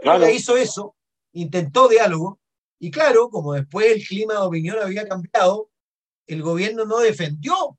Claro. 0.00 0.28
hizo 0.28 0.56
eso, 0.56 0.96
intentó 1.32 1.88
diálogo, 1.88 2.40
y 2.78 2.90
claro, 2.90 3.28
como 3.30 3.54
después 3.54 3.86
el 3.90 4.06
clima 4.06 4.34
de 4.34 4.40
opinión 4.40 4.78
había 4.80 5.06
cambiado, 5.06 5.70
el 6.26 6.42
gobierno 6.42 6.84
no 6.84 6.98
defendió 6.98 7.78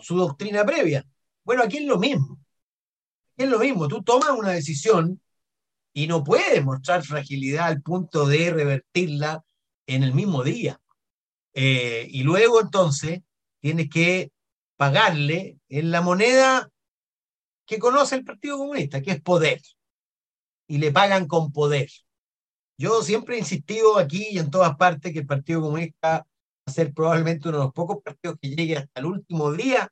su 0.00 0.16
doctrina 0.16 0.64
previa. 0.64 1.04
Bueno, 1.44 1.62
aquí 1.62 1.78
es 1.78 1.84
lo 1.84 1.98
mismo. 1.98 2.38
es 3.36 3.48
lo 3.48 3.58
mismo. 3.58 3.88
Tú 3.88 4.02
tomas 4.02 4.30
una 4.30 4.50
decisión 4.50 5.20
y 5.92 6.06
no 6.06 6.22
puedes 6.22 6.64
mostrar 6.64 7.02
fragilidad 7.02 7.66
al 7.66 7.82
punto 7.82 8.26
de 8.26 8.50
revertirla 8.50 9.44
en 9.86 10.02
el 10.02 10.14
mismo 10.14 10.44
día. 10.44 10.80
Eh, 11.54 12.06
y 12.08 12.22
luego 12.22 12.60
entonces 12.60 13.22
tienes 13.60 13.88
que 13.88 14.30
pagarle 14.78 15.58
en 15.68 15.90
la 15.90 16.00
moneda 16.00 16.70
que 17.66 17.78
conoce 17.78 18.14
el 18.14 18.24
Partido 18.24 18.56
Comunista, 18.56 19.02
que 19.02 19.10
es 19.10 19.20
poder. 19.20 19.60
Y 20.66 20.78
le 20.78 20.92
pagan 20.92 21.26
con 21.26 21.52
poder. 21.52 21.90
Yo 22.78 23.02
siempre 23.02 23.34
he 23.36 23.40
insistido 23.40 23.98
aquí 23.98 24.28
y 24.30 24.38
en 24.38 24.50
todas 24.50 24.76
partes 24.76 25.12
que 25.12 25.18
el 25.18 25.26
Partido 25.26 25.60
Comunista 25.60 26.18
va 26.18 26.26
a 26.64 26.70
ser 26.70 26.94
probablemente 26.94 27.48
uno 27.48 27.58
de 27.58 27.64
los 27.64 27.72
pocos 27.72 27.98
partidos 28.02 28.36
que 28.40 28.50
llegue 28.50 28.76
hasta 28.76 29.00
el 29.00 29.06
último 29.06 29.52
día 29.52 29.90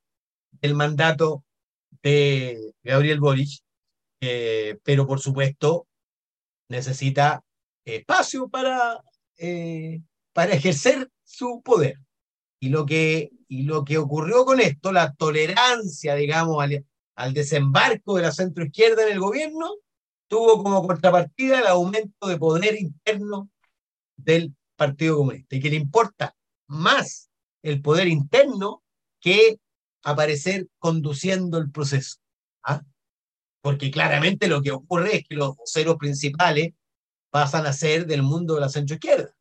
del 0.51 0.73
mandato 0.73 1.43
de 2.01 2.73
Gabriel 2.81 3.19
Boric, 3.19 3.59
eh, 4.21 4.79
pero 4.83 5.05
por 5.05 5.19
supuesto 5.19 5.87
necesita 6.69 7.43
espacio 7.83 8.47
para, 8.47 9.03
eh, 9.37 10.01
para 10.33 10.53
ejercer 10.53 11.09
su 11.23 11.61
poder. 11.61 11.99
Y 12.59 12.69
lo, 12.69 12.85
que, 12.85 13.31
y 13.47 13.63
lo 13.63 13.85
que 13.85 13.97
ocurrió 13.97 14.45
con 14.45 14.59
esto, 14.59 14.91
la 14.91 15.13
tolerancia, 15.13 16.15
digamos, 16.15 16.61
al, 16.61 16.85
al 17.15 17.33
desembarco 17.33 18.15
de 18.15 18.23
la 18.23 18.31
centroizquierda 18.31 19.03
en 19.03 19.13
el 19.13 19.19
gobierno, 19.19 19.75
tuvo 20.27 20.61
como 20.63 20.85
contrapartida 20.85 21.59
el 21.59 21.67
aumento 21.67 22.27
de 22.27 22.37
poder 22.37 22.75
interno 22.79 23.49
del 24.15 24.53
Partido 24.75 25.17
Comunista 25.17 25.55
y 25.55 25.59
que 25.61 25.69
le 25.69 25.77
importa 25.77 26.35
más 26.67 27.29
el 27.63 27.81
poder 27.81 28.07
interno 28.07 28.83
que 29.19 29.59
aparecer 30.03 30.67
conduciendo 30.79 31.57
el 31.57 31.71
proceso. 31.71 32.17
¿ah? 32.63 32.81
Porque 33.61 33.91
claramente 33.91 34.47
lo 34.47 34.61
que 34.61 34.71
ocurre 34.71 35.17
es 35.17 35.27
que 35.27 35.35
los 35.35 35.55
voceros 35.55 35.97
principales 35.97 36.73
pasan 37.29 37.65
a 37.65 37.73
ser 37.73 38.05
del 38.05 38.23
mundo 38.23 38.55
de 38.55 38.61
la 38.61 38.69
centroizquierda. 38.69 39.35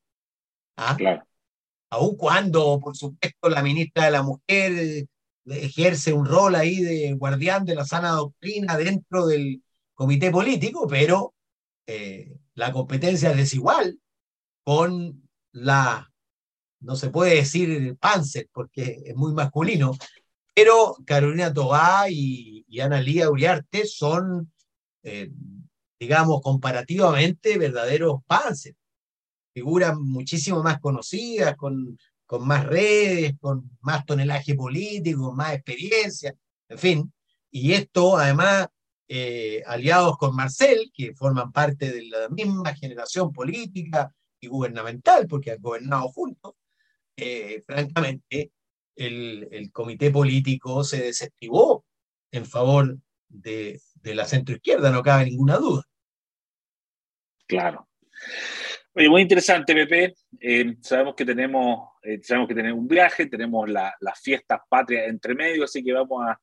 ¿ah? 0.76 0.96
Claro. 0.96 1.26
Aun 1.90 2.16
cuando, 2.16 2.80
por 2.80 2.96
supuesto, 2.96 3.48
la 3.48 3.62
ministra 3.62 4.06
de 4.06 4.10
la 4.10 4.22
Mujer 4.22 4.72
eh, 4.72 5.06
ejerce 5.46 6.12
un 6.12 6.26
rol 6.26 6.54
ahí 6.54 6.80
de 6.80 7.12
guardián 7.14 7.64
de 7.64 7.74
la 7.74 7.84
sana 7.84 8.10
doctrina 8.10 8.76
dentro 8.76 9.26
del 9.26 9.62
comité 9.94 10.30
político, 10.30 10.86
pero 10.88 11.34
eh, 11.86 12.36
la 12.54 12.72
competencia 12.72 13.30
es 13.30 13.36
desigual 13.36 13.98
con 14.64 15.28
la, 15.52 16.12
no 16.80 16.96
se 16.96 17.10
puede 17.10 17.36
decir 17.36 17.96
Panzer 17.98 18.48
porque 18.52 19.02
es 19.04 19.14
muy 19.16 19.32
masculino, 19.32 19.96
pero 20.54 20.96
Carolina 21.06 21.52
Tobá 21.52 22.10
y, 22.10 22.64
Ana 22.80 23.00
Lía 23.00 23.30
Uriarte 23.30 23.86
son, 23.86 24.52
eh, 25.02 25.30
digamos, 25.98 26.42
comparativamente 26.42 27.56
verdaderos 27.56 28.20
Panzer. 28.26 28.74
Figuras 29.56 29.96
muchísimo 29.98 30.62
más 30.62 30.80
conocidas, 30.80 31.56
con, 31.56 31.96
más 32.40 32.66
redes, 32.66 33.32
con 33.40 33.70
más 33.80 34.04
tonelaje 34.04 34.54
político, 34.54 35.32
más 35.32 35.54
experiencia, 35.54 36.34
en 36.68 36.78
fin. 36.78 37.14
Y 37.50 37.72
esto, 37.72 38.18
además, 38.18 38.66
eh, 39.08 39.62
aliados 39.64 40.18
con 40.18 40.36
Marcel, 40.36 40.92
que 40.92 41.14
forman 41.14 41.52
parte 41.52 41.90
de 41.90 42.04
la 42.04 42.28
misma 42.28 42.74
generación 42.74 43.32
política 43.32 44.14
y 44.38 44.48
gubernamental, 44.48 45.26
porque 45.26 45.52
han 45.52 45.62
gobernado 45.62 46.08
juntos, 46.08 46.52
eh, 47.16 47.62
francamente, 47.66 48.52
el, 48.94 49.70
comité 49.72 50.10
político 50.10 50.84
se 50.84 51.02
desactivó 51.02 51.86
en 52.30 52.44
favor 52.44 52.98
de 53.30 53.80
la 54.02 54.26
centroizquierda, 54.26 54.90
no 54.90 55.02
cabe 55.02 55.24
ninguna 55.24 55.56
duda. 55.56 55.82
Claro. 57.46 57.88
Oye, 58.98 59.10
muy 59.10 59.20
interesante, 59.20 59.74
Pepe. 59.74 60.14
Eh, 60.40 60.74
sabemos 60.80 61.14
que 61.14 61.26
tenemos, 61.26 61.90
sabemos 62.22 62.48
que 62.48 62.54
tenemos 62.54 62.80
un 62.80 62.88
viaje, 62.88 63.26
tenemos 63.26 63.68
las 63.68 64.20
fiestas 64.22 64.60
patrias 64.70 65.06
entre 65.08 65.34
medio, 65.34 65.64
así 65.64 65.84
que 65.84 65.92
vamos 65.92 66.24
a, 66.26 66.40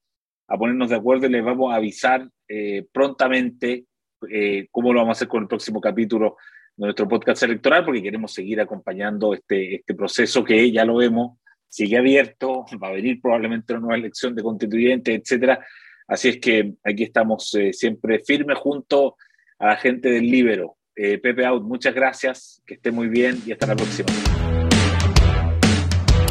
ponernos 0.56 0.92
de 0.92 0.96
acuerdo 0.96 1.26
y 1.26 1.30
les 1.30 1.44
vamos 1.44 1.74
a 1.74 1.78
avisar 1.78 2.30
eh, 2.48 2.86
prontamente 2.92 3.86
eh, 4.30 4.68
cómo 4.70 4.94
lo 4.94 5.00
vamos 5.00 5.16
a 5.16 5.18
hacer 5.18 5.28
con 5.30 5.42
el 5.42 5.48
próximo 5.48 5.82
capítulo 5.82 6.38
de 6.76 6.86
nuestro 6.86 7.08
podcast 7.08 7.42
electoral, 7.42 7.86
porque 7.86 8.04
queremos 8.04 8.32
seguir 8.32 8.62
acompañando 8.62 9.34
este, 9.34 9.78
este 9.78 9.96
proceso 9.96 10.44
que 10.44 10.72
ya 10.72 10.86
lo 10.86 10.98
vemos, 10.98 11.40
sigue 11.68 11.98
abierto, 11.98 12.66
va 12.82 12.90
a 12.90 12.92
venir 12.92 13.20
probablemente 13.20 13.74
una 13.74 13.80
nueva 13.80 13.96
elección 13.96 14.36
de 14.36 14.44
constituyentes, 14.44 15.22
etcétera. 15.22 15.66
Así 16.08 16.30
es 16.30 16.38
que 16.38 16.76
aquí 16.84 17.02
estamos 17.02 17.52
eh, 17.56 17.74
siempre 17.74 18.20
firmes 18.20 18.60
junto 18.60 19.16
a 19.58 19.70
la 19.70 19.76
gente 19.76 20.12
del 20.12 20.30
Libero. 20.30 20.78
Pepe 20.96 21.46
Out, 21.46 21.64
muchas 21.64 21.94
gracias, 21.94 22.62
que 22.66 22.76
esté 22.76 22.92
muy 22.92 23.08
bien 23.08 23.42
y 23.46 23.52
hasta 23.52 23.68
la 23.68 23.76
próxima. 23.76 24.10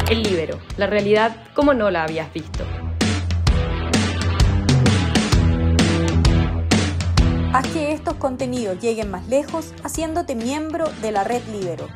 El 0.09 0.23
Libero, 0.23 0.59
la 0.77 0.87
realidad 0.87 1.47
como 1.53 1.73
no 1.73 1.89
la 1.89 2.03
habías 2.03 2.31
visto. 2.33 2.65
Haz 7.53 7.67
que 7.67 7.91
estos 7.91 8.15
contenidos 8.15 8.79
lleguen 8.79 9.11
más 9.11 9.27
lejos 9.27 9.73
haciéndote 9.83 10.35
miembro 10.35 10.85
de 11.01 11.11
la 11.11 11.23
red 11.23 11.41
Libero. 11.51 11.87